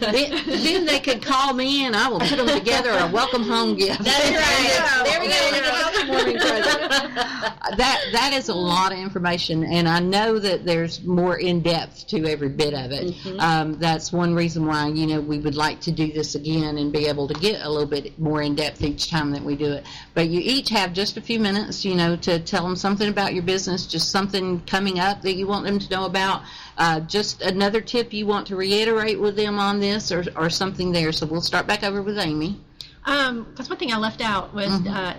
then, 0.01 0.43
then 0.47 0.85
they 0.87 1.01
could 1.01 1.23
call 1.23 1.53
me 1.53 1.87
and 1.87 1.95
I 1.97 2.09
will 2.09 2.21
put 2.21 2.37
them 2.37 2.49
together 2.49 2.91
a 2.91 3.11
welcome 3.11 3.43
home 3.43 3.77
gift. 3.77 4.03
That's 4.05 4.31
right. 4.31 5.05
There 5.05 5.21
we 5.21 5.29
go. 5.29 5.35
There 6.07 6.27
we 6.27 6.33
go. 6.35 6.45
That 7.77 8.01
that 8.13 8.33
is 8.35 8.49
a 8.49 8.55
lot 8.55 8.93
of 8.93 8.99
information, 8.99 9.65
and 9.65 9.89
I 9.89 9.99
know 10.01 10.39
that 10.39 10.65
there's 10.65 11.03
more 11.03 11.39
in 11.39 11.61
depth 11.61 12.07
to 12.09 12.27
every 12.27 12.49
bit 12.49 12.75
of 12.75 12.93
it. 12.93 13.15
Mm-hmm. 13.15 13.41
Um, 13.41 13.79
that's 13.79 14.13
one 14.13 14.35
reason 14.35 14.67
why 14.67 14.89
you 14.89 15.07
know 15.07 15.21
we 15.21 15.39
would 15.39 15.57
like 15.57 15.81
to 15.83 15.93
do 15.93 16.13
this 16.13 16.35
again 16.35 16.79
and 16.79 16.93
be 16.93 17.07
able 17.07 17.27
to 17.29 17.35
get 17.35 17.63
a 17.63 17.69
little 17.69 17.89
bit 17.89 18.19
more 18.19 18.43
in 18.43 18.55
depth 18.55 18.83
each 18.83 19.11
time 19.11 19.31
that 19.33 19.43
we 19.43 19.57
do 19.57 19.73
it. 19.73 19.85
But 20.15 20.29
you 20.29 20.41
each 20.43 20.69
have 20.71 20.93
just 20.93 21.17
a 21.17 21.21
few 21.21 21.41
minutes, 21.41 21.85
you 21.85 21.95
know, 21.95 22.17
to 22.17 22.39
tell 22.39 22.65
them 22.65 22.77
something 22.77 23.09
about 23.09 23.35
your 23.35 23.43
business, 23.43 23.87
just 23.87 24.11
something 24.11 24.61
coming 24.67 25.01
up 25.01 25.23
that 25.23 25.35
you 25.35 25.47
want 25.47 25.65
them 25.65 25.79
to 25.79 25.91
know 25.91 26.05
about. 26.05 26.43
Uh, 26.77 27.01
just 27.01 27.41
another 27.43 27.81
tip 27.81 28.13
you 28.13 28.27
want 28.27 28.49
to 28.49 28.57
reiterate 28.57 29.21
with 29.21 29.37
them 29.37 29.59
on 29.65 29.81
this, 29.81 30.13
or, 30.13 30.25
or 30.37 30.49
something 30.51 30.93
there. 30.93 31.11
So 31.13 31.27
we'll 31.27 31.41
start 31.53 31.67
back 31.67 31.83
over 31.83 32.01
with 32.03 32.19
Amy. 32.19 32.61
Um, 33.07 33.45
because 33.51 33.69
one 33.69 33.79
thing 33.79 33.93
I 33.93 33.99
left 33.99 34.23
out 34.23 34.55
was 34.55 34.73
uh, 34.87 35.15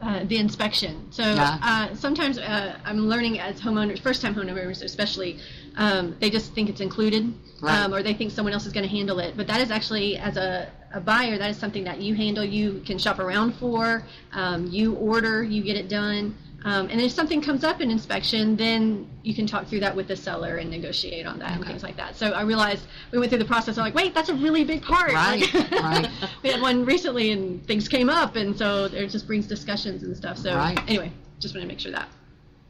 uh, 0.00 0.24
the 0.24 0.36
inspection. 0.36 0.92
So 1.10 1.22
Yeah. 1.22 1.58
uh, 1.62 1.94
sometimes 1.94 2.38
uh, 2.38 2.78
I'm 2.84 3.08
learning 3.08 3.40
as 3.40 3.60
homeowners, 3.60 3.98
first-time 4.00 4.34
homeowners 4.34 4.82
especially, 4.84 5.38
um, 5.76 6.16
they 6.20 6.30
just 6.30 6.54
think 6.54 6.68
it's 6.68 6.80
included, 6.80 7.34
Right. 7.60 7.76
um, 7.80 7.92
or 7.94 8.02
they 8.02 8.14
think 8.14 8.30
someone 8.30 8.52
else 8.52 8.66
is 8.66 8.72
going 8.72 8.88
to 8.88 8.94
handle 8.98 9.18
it. 9.18 9.36
But 9.36 9.46
that 9.48 9.60
is 9.60 9.70
actually, 9.72 10.16
as 10.16 10.36
a, 10.36 10.70
a 10.92 11.00
buyer, 11.00 11.36
that 11.38 11.50
is 11.50 11.56
something 11.56 11.84
that 11.84 12.00
you 12.00 12.14
handle. 12.14 12.44
You 12.44 12.82
can 12.86 12.98
shop 12.98 13.18
around 13.18 13.54
for. 13.56 14.04
Um, 14.32 14.68
you 14.68 14.94
order, 14.94 15.42
you 15.42 15.62
get 15.62 15.76
it 15.76 15.88
done. 15.88 16.36
Um, 16.64 16.88
and 16.88 16.98
if 17.00 17.12
something 17.12 17.42
comes 17.42 17.62
up 17.62 17.82
in 17.82 17.90
inspection, 17.90 18.56
then 18.56 19.06
you 19.22 19.34
can 19.34 19.46
talk 19.46 19.66
through 19.66 19.80
that 19.80 19.94
with 19.94 20.08
the 20.08 20.16
seller 20.16 20.56
and 20.56 20.70
negotiate 20.70 21.26
on 21.26 21.38
that 21.40 21.56
and 21.56 21.64
things 21.66 21.82
like 21.82 21.96
that. 21.98 22.16
So 22.16 22.30
I 22.32 22.40
realized 22.42 22.86
we 23.12 23.18
went 23.18 23.30
through 23.30 23.40
the 23.40 23.44
process. 23.44 23.76
I'm 23.76 23.84
like, 23.84 23.94
wait, 23.94 24.14
that's 24.14 24.30
a 24.30 24.34
really 24.34 24.64
big 24.64 24.80
part. 24.82 25.12
Right, 25.12 25.52
Like- 25.54 25.70
right. 25.72 26.08
we 26.42 26.50
had 26.50 26.62
one 26.62 26.86
recently 26.86 27.32
and 27.32 27.64
things 27.66 27.86
came 27.86 28.08
up 28.08 28.36
and 28.36 28.56
so 28.56 28.86
it 28.86 29.08
just 29.10 29.26
brings 29.26 29.46
discussions 29.46 30.02
and 30.04 30.16
stuff 30.16 30.38
so 30.38 30.54
Right. 30.56 30.78
anyway 30.88 31.12
just 31.38 31.54
want 31.54 31.62
to 31.62 31.68
make 31.68 31.80
sure 31.80 31.92
that 31.92 32.08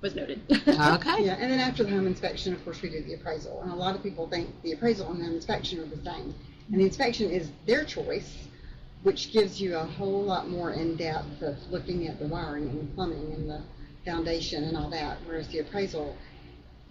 was 0.00 0.14
noted 0.16 0.40
Okay. 0.50 0.66
Yeah, 1.24 1.37
and 1.38 1.50
then 1.52 1.61
after 1.61 1.85
the 1.85 1.90
home 1.90 2.07
inspection, 2.09 2.52
of 2.52 2.64
course, 2.64 2.83
we 2.83 2.90
do 2.90 3.00
the 3.02 3.14
appraisal. 3.14 3.62
And 3.62 3.70
a 3.70 3.76
lot 3.76 3.94
of 3.94 4.02
people 4.02 4.26
think 4.28 4.50
the 4.62 4.72
appraisal 4.72 5.11
and 5.12 5.20
the 5.22 5.33
inspection 5.35 5.78
are 5.80 5.87
the 5.87 6.02
same. 6.04 6.35
And 6.70 6.80
the 6.80 6.85
inspection 6.85 7.30
is 7.30 7.50
their 7.66 7.85
choice, 7.85 8.37
which 9.04 9.33
gives 9.33 9.61
you 9.61 9.76
a 9.76 9.85
whole 9.85 10.22
lot 10.22 10.48
more 10.50 10.72
in-depth 10.72 11.42
of 11.42 11.57
looking 11.70 12.09
at 12.09 12.18
the 12.18 12.26
wiring 12.26 12.68
and 12.68 12.80
the 12.83 12.94
plumbing 12.94 13.33
and 13.35 13.48
the 13.48 13.62
foundation 14.05 14.64
and 14.64 14.77
all 14.77 14.90
that, 14.90 15.19
whereas 15.27 15.49
the 15.49 15.59
appraisal 15.59 16.17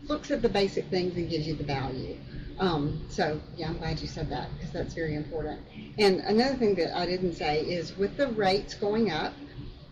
looks 0.08 0.32
at 0.32 0.42
the 0.42 0.50
basic 0.50 0.86
things 0.88 1.16
and 1.16 1.30
gives 1.30 1.48
you 1.48 1.56
the 1.56 1.64
value. 1.64 2.18
Um, 2.60 3.02
so, 3.10 3.40
yeah, 3.58 3.70
I'm 3.70 3.78
glad 3.78 4.00
you 4.00 4.08
said 4.08 4.30
that 4.30 4.50
because 4.56 4.72
that's 4.72 4.94
very 4.94 5.16
important. 5.16 5.62
And 5.98 6.20
another 6.22 6.56
thing 6.56 6.76
that 6.76 6.96
I 6.98 7.06
didn't 7.06 7.34
say 7.34 7.62
is 7.62 7.96
with 7.98 8.18
the 8.18 8.28
rates 8.30 8.74
going 8.74 9.12
up, 9.12 9.34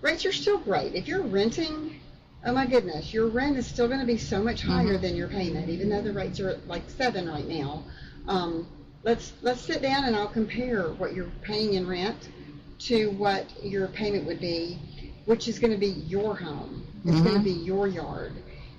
rates 0.01 0.25
are 0.25 0.31
still 0.31 0.57
great. 0.57 0.93
If 0.93 1.07
you're 1.07 1.23
renting, 1.23 1.99
oh 2.45 2.53
my 2.53 2.65
goodness, 2.65 3.13
your 3.13 3.27
rent 3.27 3.57
is 3.57 3.65
still 3.65 3.87
going 3.87 3.99
to 3.99 4.05
be 4.05 4.17
so 4.17 4.43
much 4.43 4.61
higher 4.61 4.97
than 4.97 5.15
your 5.15 5.27
payment, 5.27 5.69
even 5.69 5.89
though 5.89 6.01
the 6.01 6.13
rates 6.13 6.39
are 6.39 6.59
like 6.67 6.89
seven 6.89 7.27
right 7.29 7.47
now. 7.47 7.83
Um, 8.27 8.67
let's 9.03 9.33
let's 9.41 9.61
sit 9.61 9.81
down 9.81 10.05
and 10.05 10.15
I'll 10.15 10.27
compare 10.27 10.89
what 10.91 11.13
you're 11.13 11.31
paying 11.41 11.73
in 11.73 11.87
rent 11.87 12.29
to 12.79 13.09
what 13.11 13.63
your 13.63 13.87
payment 13.87 14.25
would 14.25 14.39
be, 14.39 14.77
which 15.25 15.47
is 15.47 15.59
going 15.59 15.71
to 15.71 15.77
be 15.77 15.87
your 15.87 16.35
home. 16.35 16.85
It's 17.05 17.21
going 17.21 17.37
to 17.37 17.43
be 17.43 17.51
your 17.51 17.87
yard. 17.87 18.33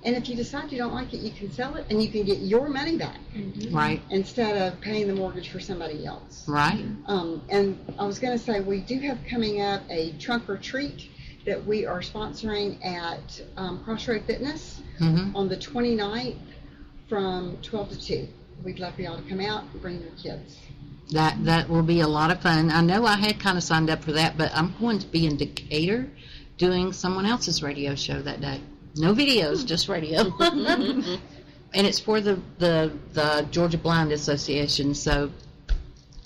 And 0.05 0.15
if 0.15 0.27
you 0.27 0.35
decide 0.35 0.71
you 0.71 0.77
don't 0.77 0.93
like 0.93 1.13
it, 1.13 1.19
you 1.21 1.31
can 1.31 1.51
sell 1.51 1.75
it 1.75 1.85
and 1.89 2.01
you 2.03 2.09
can 2.09 2.23
get 2.25 2.39
your 2.39 2.67
money 2.69 2.97
back 2.97 3.19
Right. 3.71 4.01
instead 4.09 4.57
of 4.57 4.79
paying 4.81 5.07
the 5.07 5.15
mortgage 5.15 5.49
for 5.49 5.59
somebody 5.59 6.05
else. 6.05 6.47
Right. 6.47 6.85
Um, 7.07 7.41
and 7.49 7.77
I 7.97 8.05
was 8.05 8.19
going 8.19 8.37
to 8.37 8.43
say, 8.43 8.59
we 8.59 8.79
do 8.81 8.99
have 8.99 9.17
coming 9.29 9.61
up 9.61 9.81
a 9.89 10.11
trunk 10.19 10.49
or 10.49 10.57
treat 10.57 11.09
that 11.45 11.65
we 11.65 11.85
are 11.85 11.99
sponsoring 12.01 12.83
at 12.85 13.41
um, 13.57 13.83
Crossroad 13.83 14.23
Fitness 14.25 14.81
hmm 14.97 15.35
on 15.35 15.49
the 15.49 15.57
29th 15.57 16.37
from 17.09 17.57
12 17.63 17.89
to 17.89 17.99
2. 17.99 18.27
We'd 18.63 18.79
love 18.79 18.95
for 18.95 19.01
y'all 19.01 19.17
to 19.17 19.27
come 19.29 19.39
out 19.41 19.63
and 19.71 19.81
bring 19.81 20.01
your 20.01 20.11
kids. 20.11 20.59
That 21.11 21.43
that 21.45 21.69
will 21.69 21.83
be 21.83 21.99
a 22.01 22.07
lot 22.07 22.31
of 22.31 22.41
fun. 22.41 22.71
I 22.71 22.81
know 22.81 23.05
I 23.05 23.15
had 23.15 23.39
kind 23.39 23.57
of 23.57 23.63
signed 23.63 23.89
up 23.89 24.03
for 24.03 24.13
that, 24.13 24.37
but 24.37 24.55
I'm 24.55 24.73
going 24.79 24.99
to 24.99 25.07
be 25.07 25.25
in 25.25 25.35
Decatur 25.37 26.09
doing 26.57 26.93
someone 26.93 27.25
else's 27.25 27.63
radio 27.63 27.95
show 27.95 28.21
that 28.21 28.41
day. 28.41 28.61
No 28.95 29.13
videos, 29.13 29.65
just 29.65 29.89
radio. 29.89 30.21
and 30.39 31.87
it's 31.87 31.99
for 31.99 32.21
the, 32.21 32.39
the 32.59 32.91
the 33.13 33.47
Georgia 33.51 33.77
Blind 33.77 34.11
Association. 34.11 34.93
So 34.93 35.31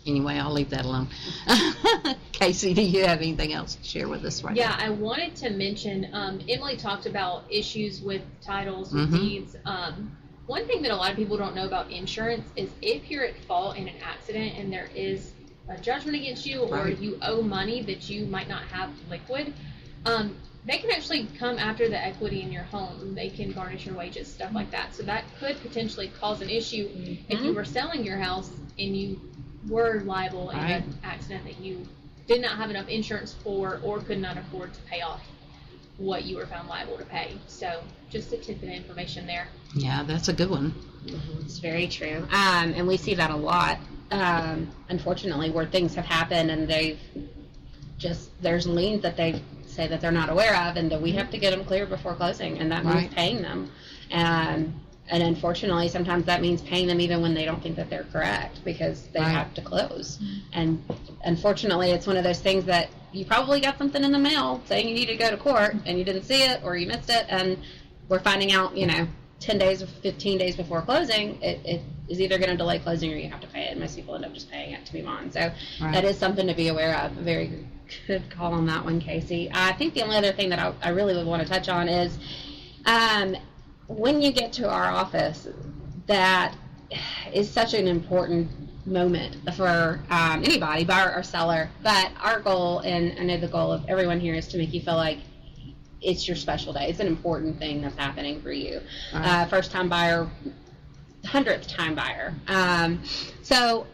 anyway, 0.06 0.38
I'll 0.38 0.52
leave 0.52 0.70
that 0.72 0.86
alone. 0.86 1.08
Casey, 2.32 2.74
do 2.74 2.82
you 2.82 3.06
have 3.06 3.20
anything 3.20 3.54
else 3.54 3.76
to 3.76 3.84
share 3.84 4.08
with 4.08 4.24
us 4.26 4.44
right 4.44 4.56
Yeah, 4.56 4.76
I 4.78 4.90
wanted 4.90 5.36
to 5.38 5.50
mention. 5.50 6.08
Um, 6.14 6.40
Emily 6.48 6.78
talked 6.78 7.06
about 7.06 7.44
issues 7.50 8.02
with 8.02 8.22
titles, 8.42 8.94
with 8.94 9.12
Mhm. 9.12 9.20
deeds. 9.20 9.56
Um, 9.66 10.12
one 10.46 10.66
thing 10.68 10.82
that 10.84 10.92
a 10.92 10.96
lot 10.96 11.10
of 11.12 11.18
people 11.18 11.36
don't 11.38 11.56
know 11.56 11.66
about 11.66 11.92
insurance 11.92 12.48
is 12.56 12.70
if 12.82 13.10
you're 13.12 13.26
at 13.26 13.36
fault 13.46 13.76
in 13.76 13.88
an 13.88 13.96
accident 14.04 14.54
and 14.58 14.72
there 14.72 14.90
is 14.96 15.32
a 15.70 15.78
judgment 15.78 16.16
against 16.16 16.46
you, 16.46 16.62
or 16.62 16.76
Right. 16.78 16.98
you 17.00 17.18
owe 17.22 17.42
money 17.42 17.82
that 17.82 18.10
you 18.10 18.26
might 18.28 18.48
not 18.48 18.62
have 18.68 18.90
liquid, 19.10 19.54
um, 20.08 20.36
they 20.66 20.78
can 20.78 20.92
actually 20.92 21.28
come 21.40 21.58
after 21.60 21.88
the 21.88 21.98
equity 21.98 22.42
in 22.42 22.52
your 22.52 22.64
home. 22.64 23.16
They 23.16 23.30
can 23.30 23.52
garnish 23.52 23.86
your 23.86 23.96
wages, 23.96 24.32
stuff 24.32 24.54
like 24.54 24.70
that. 24.72 24.94
So 24.94 25.04
that 25.04 25.24
could 25.40 25.60
potentially 25.62 26.10
cause 26.20 26.42
an 26.42 26.50
issue 26.50 26.90
if 27.30 27.42
you 27.42 27.54
were 27.54 27.64
selling 27.66 28.04
your 28.04 28.18
house 28.18 28.52
and 28.78 28.96
you 28.96 29.20
were 29.70 30.02
liable 30.06 30.50
in 30.50 30.58
Right. 30.58 30.72
an 30.84 31.00
accident 31.04 31.46
that 31.46 31.60
you 31.60 31.88
did 32.28 32.42
not 32.42 32.58
have 32.58 32.70
enough 32.70 32.90
insurance 32.90 33.34
for 33.34 33.80
or 33.84 34.00
could 34.00 34.20
not 34.20 34.38
afford 34.38 34.74
to 34.74 34.82
pay 34.82 35.02
off 35.02 35.22
what 35.98 36.26
you 36.26 36.36
were 36.36 36.46
found 36.46 36.68
liable 36.68 36.98
to 36.98 37.06
pay. 37.06 37.38
So 37.48 37.82
just 38.10 38.34
a 38.34 38.38
tip 38.38 38.62
of 38.62 38.70
information 38.70 39.26
there. 39.26 39.48
Yeah, 39.74 40.04
that's 40.04 40.28
a 40.28 40.34
good 40.34 40.50
one. 40.50 40.74
It's 41.46 41.60
very 41.60 41.88
true. 41.88 42.28
Um, 42.32 42.74
and 42.76 42.88
we 42.88 42.98
see 42.98 43.16
that 43.16 43.32
a 43.32 43.36
lot, 43.36 43.80
um, 44.12 44.70
unfortunately, 44.90 45.50
where 45.50 45.66
things 45.66 45.96
have 45.96 46.06
happened 46.06 46.52
and 46.52 46.68
they've 46.68 47.00
just, 47.98 48.30
there's 48.42 48.68
liens 48.68 49.02
that 49.02 49.16
they 49.18 49.42
say 49.78 49.88
that 49.88 50.02
they're 50.02 50.12
not 50.12 50.30
aware 50.30 50.56
of, 50.68 50.76
and 50.76 50.92
that 50.92 51.02
we 51.02 51.12
have 51.14 51.30
to 51.32 51.38
get 51.38 51.52
them 51.52 51.64
clear 51.64 51.86
before 51.86 52.16
closing, 52.16 52.58
and 52.58 52.70
that 52.72 52.84
means 52.84 52.96
Right. 53.04 53.12
paying 53.16 53.42
them. 53.42 53.72
And 54.12 54.74
and 55.10 55.24
unfortunately, 55.24 55.88
sometimes 55.88 56.26
that 56.26 56.42
means 56.42 56.62
paying 56.62 56.86
them 56.86 57.00
even 57.00 57.22
when 57.22 57.34
they 57.34 57.46
don't 57.46 57.64
think 57.64 57.78
that 57.78 57.90
they're 57.90 58.04
correct 58.12 58.60
because 58.66 59.04
they 59.14 59.22
Right. 59.22 59.30
have 59.30 59.54
to 59.54 59.62
close. 59.62 60.18
Mm-hmm. 60.22 60.40
And 60.52 60.84
unfortunately, 61.24 61.92
it's 61.92 62.06
one 62.06 62.18
of 62.18 62.26
those 62.26 62.42
things 62.42 62.66
that 62.66 62.90
you 63.14 63.24
probably 63.24 63.62
got 63.62 63.78
something 63.78 64.04
in 64.04 64.12
the 64.12 64.20
mail 64.20 64.62
saying 64.66 64.86
you 64.90 64.94
need 64.96 65.06
to 65.06 65.16
go 65.16 65.30
to 65.30 65.38
court 65.38 65.78
and 65.86 65.98
you 65.98 66.04
didn't 66.04 66.24
see 66.24 66.44
it 66.44 66.60
or 66.62 66.76
you 66.76 66.88
missed 66.88 67.10
it, 67.10 67.26
and 67.30 67.58
we're 68.10 68.20
finding 68.20 68.52
out, 68.52 68.76
you 68.76 68.86
know, 68.86 69.08
10 69.40 69.58
days 69.58 69.82
or 69.82 69.88
15 69.88 70.38
days 70.40 70.58
before 70.58 70.82
closing, 70.82 71.42
it, 71.42 71.62
it 71.64 71.82
is 72.10 72.20
either 72.20 72.38
going 72.38 72.50
to 72.50 72.58
delay 72.58 72.80
closing 72.80 73.14
or 73.14 73.16
you 73.16 73.30
have 73.30 73.40
to 73.40 73.48
pay 73.48 73.64
it. 73.64 73.72
And 73.72 73.80
most 73.80 73.96
people 73.96 74.14
end 74.16 74.26
up 74.26 74.34
just 74.34 74.52
paying 74.52 74.74
it 74.74 74.86
to 74.88 74.98
move 74.98 75.08
on. 75.08 75.32
So 75.32 75.40
Right. 75.80 75.94
that 75.94 76.04
is 76.04 76.18
something 76.18 76.48
to 76.48 76.54
be 76.54 76.68
aware 76.68 76.98
of. 76.98 77.12
Very 77.14 77.66
good 78.08 78.30
call 78.30 78.54
on 78.54 78.66
that 78.68 78.84
one, 78.84 79.00
Casey. 79.00 79.50
I 79.54 79.74
think 79.74 79.94
the 79.94 80.04
only 80.04 80.16
other 80.16 80.34
thing 80.34 80.50
that 80.50 80.60
I, 80.60 80.74
I 80.82 80.90
really 80.90 81.16
would 81.16 81.26
want 81.26 81.42
to 81.42 81.48
touch 81.48 81.70
on 81.70 81.88
is 81.90 82.18
um, 82.86 83.36
when 83.88 84.22
you 84.22 84.32
get 84.32 84.54
to 84.54 84.70
our 84.70 84.86
office, 84.86 85.48
that 86.08 86.56
is 87.34 87.50
such 87.50 87.74
an 87.74 87.88
important 87.88 88.50
moment 88.86 89.38
for 89.56 90.00
um, 90.10 90.44
anybody, 90.44 90.86
buyer 90.86 91.14
or 91.14 91.24
seller. 91.24 91.70
But 91.84 92.12
our 92.22 92.40
goal, 92.40 92.80
and 92.80 93.20
I 93.20 93.24
know 93.24 93.38
the 93.38 93.48
goal 93.48 93.72
of 93.72 93.86
everyone 93.88 94.20
here, 94.20 94.34
is 94.34 94.48
to 94.50 94.58
make 94.58 94.74
you 94.74 94.82
feel 94.82 94.96
like 94.96 95.20
it's 96.02 96.28
your 96.28 96.38
special 96.38 96.74
day. 96.74 96.88
It's 96.88 97.00
an 97.00 97.08
important 97.08 97.60
thing 97.60 97.82
that's 97.82 97.98
happening 97.98 98.42
for 98.42 98.52
you. 98.52 98.82
Uh, 99.14 99.46
first 99.48 99.72
time 99.72 99.90
buyer, 99.90 100.30
hundredth 101.26 101.68
time 101.68 101.96
buyer. 101.96 102.34
Um, 102.48 103.02
so 103.42 103.88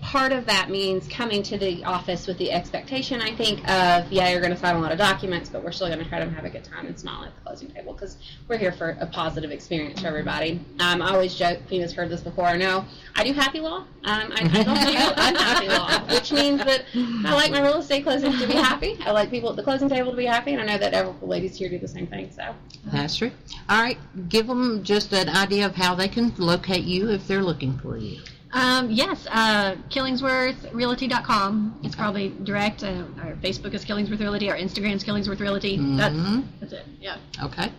part 0.00 0.32
of 0.32 0.46
that 0.46 0.70
means 0.70 1.08
coming 1.08 1.42
to 1.44 1.58
the 1.58 1.84
office 1.84 2.26
with 2.26 2.38
the 2.38 2.52
expectation, 2.52 3.20
I 3.20 3.34
think, 3.34 3.60
of 3.68 4.10
yeah, 4.12 4.28
you're 4.28 4.40
going 4.40 4.52
to 4.52 4.58
sign 4.58 4.76
a 4.76 4.80
lot 4.80 4.92
of 4.92 4.98
documents, 4.98 5.48
but 5.48 5.62
we're 5.62 5.72
still 5.72 5.88
going 5.88 5.98
to 5.98 6.04
try 6.08 6.18
to 6.18 6.28
have 6.28 6.44
a 6.44 6.50
good 6.50 6.64
time 6.64 6.86
and 6.86 6.98
smile 6.98 7.24
at 7.24 7.34
the 7.34 7.40
closing 7.42 7.68
table 7.70 7.92
because 7.94 8.16
we're 8.48 8.58
here 8.58 8.72
for 8.72 8.96
a 9.00 9.06
positive 9.06 9.50
experience 9.50 10.00
for 10.00 10.08
everybody. 10.08 10.60
Um, 10.80 11.02
I 11.02 11.10
always 11.12 11.34
joke, 11.34 11.60
Pina's 11.68 11.92
heard 11.92 12.10
this 12.10 12.20
before. 12.20 12.56
No, 12.56 12.84
I 13.16 13.24
do 13.24 13.32
happy 13.32 13.60
law. 13.60 13.78
Um, 14.04 14.32
I, 14.32 14.50
I 14.52 14.62
don't 14.62 14.64
do 14.64 15.12
unhappy 15.16 15.68
law, 15.68 16.14
which 16.14 16.32
means 16.32 16.64
that 16.64 16.84
I 16.94 17.34
like 17.34 17.50
my 17.50 17.60
real 17.60 17.78
estate 17.78 18.04
closings 18.04 18.38
to 18.40 18.46
be 18.46 18.54
happy. 18.68 18.98
I 19.04 19.12
like 19.12 19.30
people 19.30 19.50
at 19.50 19.56
the 19.56 19.62
closing 19.62 19.88
table 19.88 20.10
to 20.10 20.16
be 20.16 20.26
happy, 20.26 20.52
and 20.52 20.60
I 20.60 20.66
know 20.66 20.78
that 20.78 20.94
every 20.94 21.14
ladies 21.26 21.56
here 21.56 21.68
do 21.68 21.78
the 21.78 21.88
same 21.88 22.06
thing. 22.06 22.30
So. 22.30 22.54
That's 22.86 23.16
true. 23.16 23.30
All 23.68 23.80
right, 23.80 23.98
give 24.28 24.46
them 24.46 24.82
just 24.82 25.12
an 25.12 25.28
idea 25.28 25.66
of 25.66 25.74
how 25.74 25.94
they 25.94 26.08
can 26.08 26.34
locate 26.36 26.84
you 26.84 27.10
if 27.10 27.26
they're 27.26 27.42
looking 27.42 27.78
for 27.78 27.96
you. 27.96 28.20
Um, 28.52 28.90
yes, 28.90 29.26
uh, 29.30 29.74
KillingsworthRealty.com. 29.90 31.80
It's 31.82 31.94
probably 31.94 32.30
direct. 32.44 32.82
Uh, 32.82 33.04
our 33.22 33.32
Facebook 33.34 33.74
is 33.74 33.84
Killingsworth 33.84 34.20
Realty. 34.20 34.50
Our 34.50 34.56
Instagram 34.56 34.94
is 34.94 35.04
Killingsworth 35.04 35.40
Realty. 35.40 35.76
Mhm. 35.78 35.96
That's 35.98 36.16
that's 36.60 36.72
it. 36.72 36.86
Yeah. 37.00 37.16
Okay. 37.42 37.70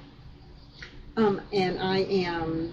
Um, 1.17 1.41
and 1.51 1.79
I 1.79 1.99
am 1.99 2.71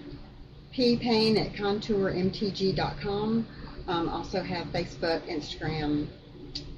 P 0.73 0.97
Payne 0.97 1.39
at 1.39 1.55
contourmtg.com. 1.55 3.47
Um, 3.89 4.09
also 4.09 4.43
have 4.43 4.67
Facebook, 4.69 5.23
Instagram, 5.29 6.07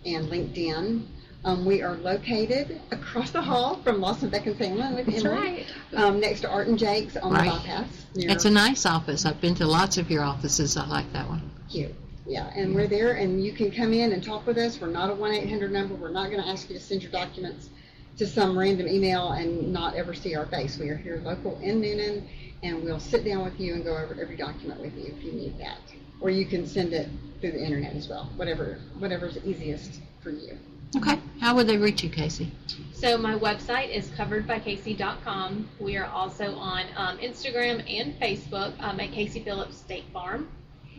and 0.07 0.29
LinkedIn. 0.29 1.05
Um, 1.45 1.65
we 1.65 1.83
are 1.83 1.97
located 1.97 2.81
across 2.91 3.31
the 3.31 3.41
hall 3.43 3.81
from 3.83 4.01
Lawson 4.01 4.29
Beck 4.29 4.47
and 4.47 4.57
Sandlin 4.57 4.95
with 4.97 5.07
That's 5.07 5.25
right. 5.25 5.65
um, 5.95 6.21
next 6.21 6.41
to 6.43 6.49
Art 6.51 6.69
and 6.69 6.79
Jake's 6.79 7.17
on 7.17 7.33
Right. 7.33 7.45
the 7.45 7.51
bypass. 7.59 7.98
Near 8.15 8.31
It's 8.31 8.45
a 8.45 8.51
nice 8.51 8.87
office. 8.87 9.27
I've 9.27 9.41
been 9.41 9.55
to 9.57 9.67
lots 9.67 9.99
of 9.99 10.11
your 10.11 10.23
offices. 10.23 10.77
I 10.77 10.87
like 10.87 11.13
that 11.13 11.29
one. 11.29 11.51
Cute. 11.71 11.95
Yeah, 12.27 12.51
and 12.55 12.75
we're 12.75 12.87
there, 12.87 13.15
and 13.15 13.43
you 13.43 13.53
can 13.53 13.71
come 13.71 13.93
in 13.93 14.13
and 14.13 14.23
talk 14.23 14.47
with 14.47 14.59
us. 14.59 14.81
We're 14.81 14.89
not 14.89 15.11
a 15.11 15.15
one 15.15 15.33
eight 15.33 15.49
hundred 15.49 15.73
number. 15.73 15.95
We're 15.95 16.11
not 16.11 16.31
going 16.31 16.43
to 16.43 16.49
ask 16.49 16.69
you 16.69 16.77
to 16.77 16.83
send 16.83 17.03
your 17.03 17.13
documents 17.13 17.71
to 18.19 18.27
some 18.27 18.59
random 18.59 18.87
email 18.89 19.33
and 19.33 19.73
not 19.73 19.95
ever 19.95 20.13
see 20.13 20.35
our 20.35 20.47
face. 20.47 20.77
We 20.79 20.91
are 20.91 20.97
here 20.97 21.23
local 21.25 21.59
in 21.61 21.81
Newnan, 21.81 22.29
and 22.63 22.83
we'll 22.83 23.01
sit 23.01 23.25
down 23.25 23.45
with 23.45 23.59
you 23.59 23.75
and 23.75 23.85
go 23.85 23.97
over 23.97 24.17
every 24.21 24.37
document 24.37 24.81
with 24.81 24.95
you 24.97 25.07
if 25.07 25.25
you 25.25 25.33
need 25.33 25.59
that. 25.59 25.79
Or 26.21 26.29
you 26.29 26.45
can 26.45 26.67
send 26.67 26.93
it 26.93 27.09
through 27.41 27.53
the 27.53 27.65
internet 27.65 27.95
as 27.95 28.09
well. 28.09 28.31
Whatever, 28.37 28.79
whatever's 28.99 29.39
easiest 29.45 30.01
for 30.23 30.31
you. 30.31 30.59
Okay. 30.97 31.19
How 31.41 31.55
would 31.55 31.67
they 31.67 31.77
reach 31.77 32.03
you, 32.03 32.11
Casey? 32.11 32.51
So 32.93 33.17
my 33.17 33.35
website 33.35 33.95
is 33.95 34.09
coveredbycasey.com. 34.09 35.69
We 35.79 35.97
are 35.97 36.07
also 36.07 36.55
on 36.57 36.87
um, 36.97 37.19
Instagram 37.19 37.85
and 37.89 38.19
Facebook 38.19 38.73
um, 38.81 38.99
at 38.99 39.13
Casey 39.13 39.41
Phillips 39.41 39.77
State 39.77 40.05
Farm. 40.13 40.49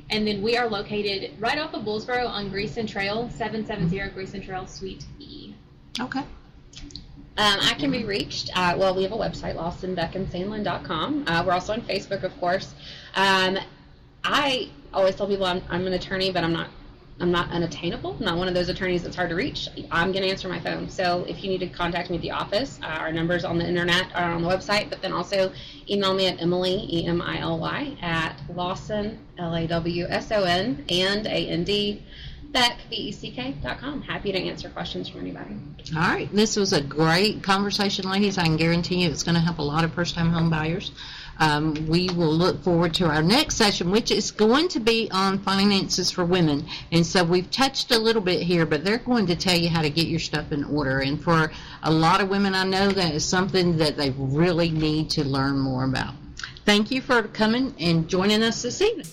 And 0.10 0.28
then 0.28 0.41
we 0.41 0.58
are 0.58 0.67
located 0.67 1.39
right 1.39 1.60
off 1.60 1.73
of 1.73 1.84
Bullsboro 1.84 2.28
on 2.28 2.49
Greison 2.49 2.88
Trail, 2.88 3.30
770 3.30 4.10
Greison 4.13 4.41
Trail, 4.41 4.65
Suite 4.65 5.06
E. 5.19 5.54
Okay. 5.99 6.23
Um, 7.39 7.58
I 7.62 7.73
can 7.78 7.91
be 7.91 8.04
reached. 8.04 8.49
Uh, 8.56 8.75
well, 8.78 8.95
we 8.95 9.04
have 9.04 9.12
a 9.12 9.17
website, 9.17 9.56
lawsonbeckandsandlin.com. 9.56 11.25
Uh, 11.28 11.43
we're 11.45 11.54
also 11.54 11.73
on 11.73 11.82
Facebook, 11.82 12.23
of 12.23 12.38
course. 12.39 12.73
Um, 13.15 13.58
I 14.23 14.69
always 14.93 15.15
tell 15.15 15.28
people 15.28 15.45
I'm, 15.45 15.62
I'm 15.69 15.86
an 15.88 15.93
attorney, 15.93 16.32
but 16.32 16.43
I'm 16.43 16.54
not. 16.54 16.69
I'm 17.21 17.32
not 17.32 17.51
unattainable. 17.51 18.15
I'm 18.17 18.25
not 18.25 18.38
one 18.38 18.47
of 18.47 18.53
those 18.53 18.69
attorneys 18.69 19.03
that's 19.03 19.15
hard 19.15 19.29
to 19.29 19.36
reach. 19.36 19.67
I'm 19.91 20.12
going 20.12 20.23
to 20.23 20.29
answer 20.29 20.47
my 20.47 20.60
phone. 20.60 20.89
So 20.89 21.25
if 21.27 21.43
you 21.43 21.49
need 21.49 21.60
to 21.60 21.67
contact 21.67 22.10
me 22.10 22.15
at 22.15 22.21
the 22.21 22.32
office, 22.32 22.79
uh, 22.82 22.86
our 22.86 23.12
numbers 23.12 23.43
on 23.43 23.58
the 23.58 23.67
internet 23.67 24.08
are 24.15 24.32
on 24.32 24.41
the 24.41 24.47
website, 24.47 24.89
but 24.89 25.01
then 25.01 25.12
also 25.12 25.51
email 25.89 26.13
me 26.13 26.27
at 26.27 26.41
Emily, 26.41 26.88
E 26.89 27.05
M 27.05 27.21
I 27.21 27.39
L 27.39 27.60
Y, 27.60 27.97
at 28.01 28.41
Lawson, 28.55 29.19
L 29.38 29.53
A 29.53 29.67
W 29.67 30.05
S 30.08 30.32
O 30.32 30.43
N, 30.43 30.86
and 30.89 31.27
A 31.27 31.47
N 31.49 31.63
D, 31.65 32.03
Beck, 32.51 32.77
B 32.89 32.95
E 32.95 33.12
C 33.12 33.32
K 33.32 33.53
dot 33.62 33.79
com. 33.79 34.01
Happy 34.01 34.32
to 34.32 34.39
answer 34.39 34.69
questions 34.69 35.10
from 35.10 35.21
anybody. 35.21 35.55
All 35.95 36.01
right. 36.01 36.32
This 36.34 36.55
was 36.55 36.71
a 36.73 36.82
great 36.82 37.43
conversation, 37.43 38.10
ladies. 38.10 38.38
I 38.38 38.43
can 38.43 38.55
guarantee 38.55 39.03
you 39.03 39.10
it's 39.10 39.23
going 39.23 39.36
to 39.36 39.41
help 39.41 39.60
a 39.60 39.63
lot 39.63 39.84
of 39.84 39.93
first 39.93 40.15
time 40.15 40.32
home 40.32 40.49
buyers. 40.49 40.91
Um, 41.39 41.88
we 41.88 42.10
will 42.10 42.34
look 42.34 42.63
forward 42.63 42.93
to 42.95 43.08
our 43.08 43.23
next 43.23 43.56
session, 43.56 43.91
which 43.91 44.12
is 44.12 44.32
going 44.32 44.67
to 44.69 44.80
be 44.80 45.10
on 45.12 45.39
finances 45.39 46.12
for 46.12 46.25
women. 46.25 46.65
And 46.91 47.06
so 47.06 47.23
we've 47.23 47.49
touched 47.49 47.91
a 47.91 47.97
little 47.97 48.21
bit 48.21 48.41
here, 48.41 48.65
but 48.65 48.84
they're 48.84 48.97
going 48.97 49.28
to 49.28 49.36
tell 49.36 49.58
you 49.58 49.69
how 49.69 49.82
to 49.82 49.89
get 49.89 50.08
your 50.08 50.19
stuff 50.19 50.52
in 50.52 50.63
order. 50.65 50.99
And 50.99 51.21
for 51.21 51.52
a 51.84 51.91
lot 51.91 52.21
of 52.21 52.30
women, 52.30 52.56
I 52.56 52.63
know 52.63 52.89
that 52.89 53.13
is 53.13 53.25
something 53.25 53.78
that 53.78 53.97
they 53.97 54.12
really 54.12 54.69
need 54.69 55.10
to 55.12 55.23
learn 55.23 55.60
more 55.60 55.86
about. 55.86 56.13
Thank 56.65 56.91
you 56.91 57.02
for 57.02 57.23
coming 57.23 57.73
and 57.80 58.08
joining 58.08 58.43
us 58.43 58.62
this 58.62 58.82
evening. 58.82 59.08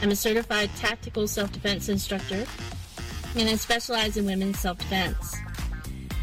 I'm 0.00 0.10
a 0.10 0.16
certified 0.16 0.70
tactical 0.76 1.28
self 1.28 1.52
defense 1.52 1.90
instructor, 1.90 2.46
and 3.36 3.48
I 3.50 3.56
specialize 3.56 4.16
in 4.16 4.24
women's 4.24 4.58
self 4.58 4.78
defense. 4.78 5.36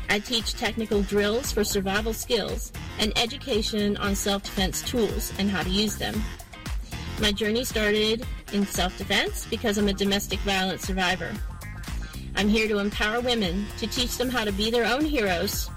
I 0.09 0.17
teach 0.17 0.55
technical 0.55 1.03
drills 1.03 1.51
for 1.51 1.63
survival 1.63 2.13
skills 2.13 2.71
and 2.97 3.15
education 3.19 3.97
on 3.97 4.15
self 4.15 4.41
defense 4.41 4.81
tools 4.81 5.31
and 5.37 5.47
how 5.47 5.61
to 5.61 5.69
use 5.69 5.95
them. 5.95 6.23
My 7.19 7.31
journey 7.31 7.65
started 7.65 8.25
in 8.51 8.65
self 8.65 8.97
defense 8.97 9.45
because 9.45 9.77
I'm 9.77 9.89
a 9.89 9.93
domestic 9.93 10.39
violence 10.39 10.81
survivor. 10.81 11.31
I'm 12.35 12.49
here 12.49 12.67
to 12.67 12.79
empower 12.79 13.21
women 13.21 13.67
to 13.77 13.85
teach 13.85 14.17
them 14.17 14.29
how 14.29 14.43
to 14.43 14.51
be 14.51 14.71
their 14.71 14.91
own 14.91 15.05
heroes 15.05 15.69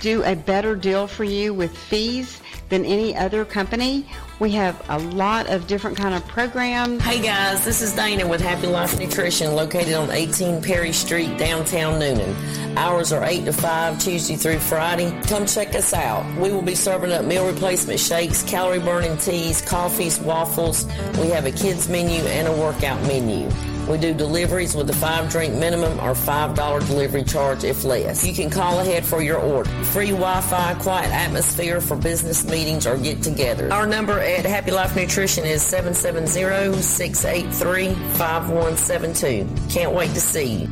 do 0.00 0.22
a 0.24 0.34
better 0.34 0.74
deal 0.74 1.06
for 1.06 1.24
you 1.24 1.54
with 1.54 1.76
fees 1.76 2.40
than 2.68 2.84
any 2.84 3.16
other 3.16 3.44
company. 3.44 4.06
We 4.40 4.50
have 4.52 4.84
a 4.88 4.98
lot 4.98 5.48
of 5.48 5.68
different 5.68 5.96
kind 5.96 6.12
of 6.12 6.26
programs. 6.26 7.00
Hey 7.02 7.22
guys, 7.22 7.64
this 7.64 7.80
is 7.80 7.94
Dana 7.94 8.26
with 8.26 8.40
Happy 8.40 8.66
Life 8.66 8.98
Nutrition 8.98 9.54
located 9.54 9.94
on 9.94 10.10
18 10.10 10.60
Perry 10.60 10.92
Street, 10.92 11.38
downtown 11.38 12.00
Newnan. 12.00 12.76
Hours 12.76 13.12
are 13.12 13.22
8 13.22 13.44
to 13.44 13.52
5, 13.52 14.00
Tuesday 14.00 14.34
through 14.34 14.58
Friday. 14.58 15.16
Come 15.28 15.46
check 15.46 15.76
us 15.76 15.92
out. 15.92 16.26
We 16.36 16.50
will 16.50 16.62
be 16.62 16.74
serving 16.74 17.12
up 17.12 17.24
meal 17.24 17.46
replacement 17.46 18.00
shakes, 18.00 18.42
calorie 18.42 18.80
burning 18.80 19.16
teas, 19.18 19.62
coffees, 19.62 20.18
waffles. 20.18 20.84
We 21.20 21.28
have 21.28 21.46
a 21.46 21.52
kids 21.52 21.88
menu 21.88 22.20
and 22.22 22.48
a 22.48 22.52
workout 22.52 23.00
menu. 23.02 23.48
We 23.88 23.98
do 23.98 24.14
deliveries 24.14 24.74
with 24.74 24.88
a 24.88 24.94
five 24.94 25.30
drink 25.30 25.54
minimum 25.54 26.00
or 26.00 26.14
$5 26.14 26.86
delivery 26.86 27.22
charge 27.22 27.64
if 27.64 27.84
less. 27.84 28.26
You 28.26 28.32
can 28.32 28.48
call 28.48 28.80
ahead 28.80 29.04
for 29.04 29.22
your 29.22 29.38
order. 29.38 29.68
Free 29.84 30.10
Wi 30.10 30.40
Fi, 30.40 30.74
quiet 30.74 31.12
atmosphere 31.12 31.82
for 31.82 31.94
business 31.94 32.48
meetings 32.48 32.86
or 32.86 32.96
get 32.96 33.18
togethers. 33.18 33.70
Our 33.70 33.86
number 33.86 34.18
at 34.32 34.46
Happy 34.46 34.70
Life 34.70 34.96
Nutrition 34.96 35.44
is 35.44 35.62
770 35.62 36.80
683 36.80 37.94
5172. 38.16 39.48
Can't 39.68 39.92
wait 39.92 40.10
to 40.10 40.20
see 40.20 40.62
you. 40.62 40.68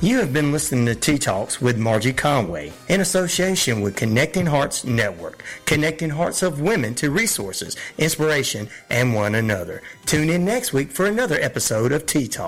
You 0.00 0.20
have 0.20 0.32
been 0.32 0.52
listening 0.52 0.86
to 0.86 0.94
Tea 0.94 1.18
Talks 1.18 1.60
with 1.60 1.76
Margie 1.76 2.12
Conway 2.12 2.72
in 2.88 3.00
association 3.00 3.80
with 3.80 3.96
Connecting 3.96 4.46
Hearts 4.46 4.84
Network, 4.84 5.42
connecting 5.66 6.10
hearts 6.10 6.44
of 6.44 6.60
women 6.60 6.94
to 6.94 7.10
resources, 7.10 7.76
inspiration, 7.98 8.68
and 8.90 9.12
one 9.12 9.34
another. 9.34 9.82
Tune 10.06 10.30
in 10.30 10.44
next 10.44 10.72
week 10.72 10.92
for 10.92 11.06
another 11.06 11.40
episode 11.40 11.90
of 11.90 12.06
Tea 12.06 12.28
Talk. 12.28 12.46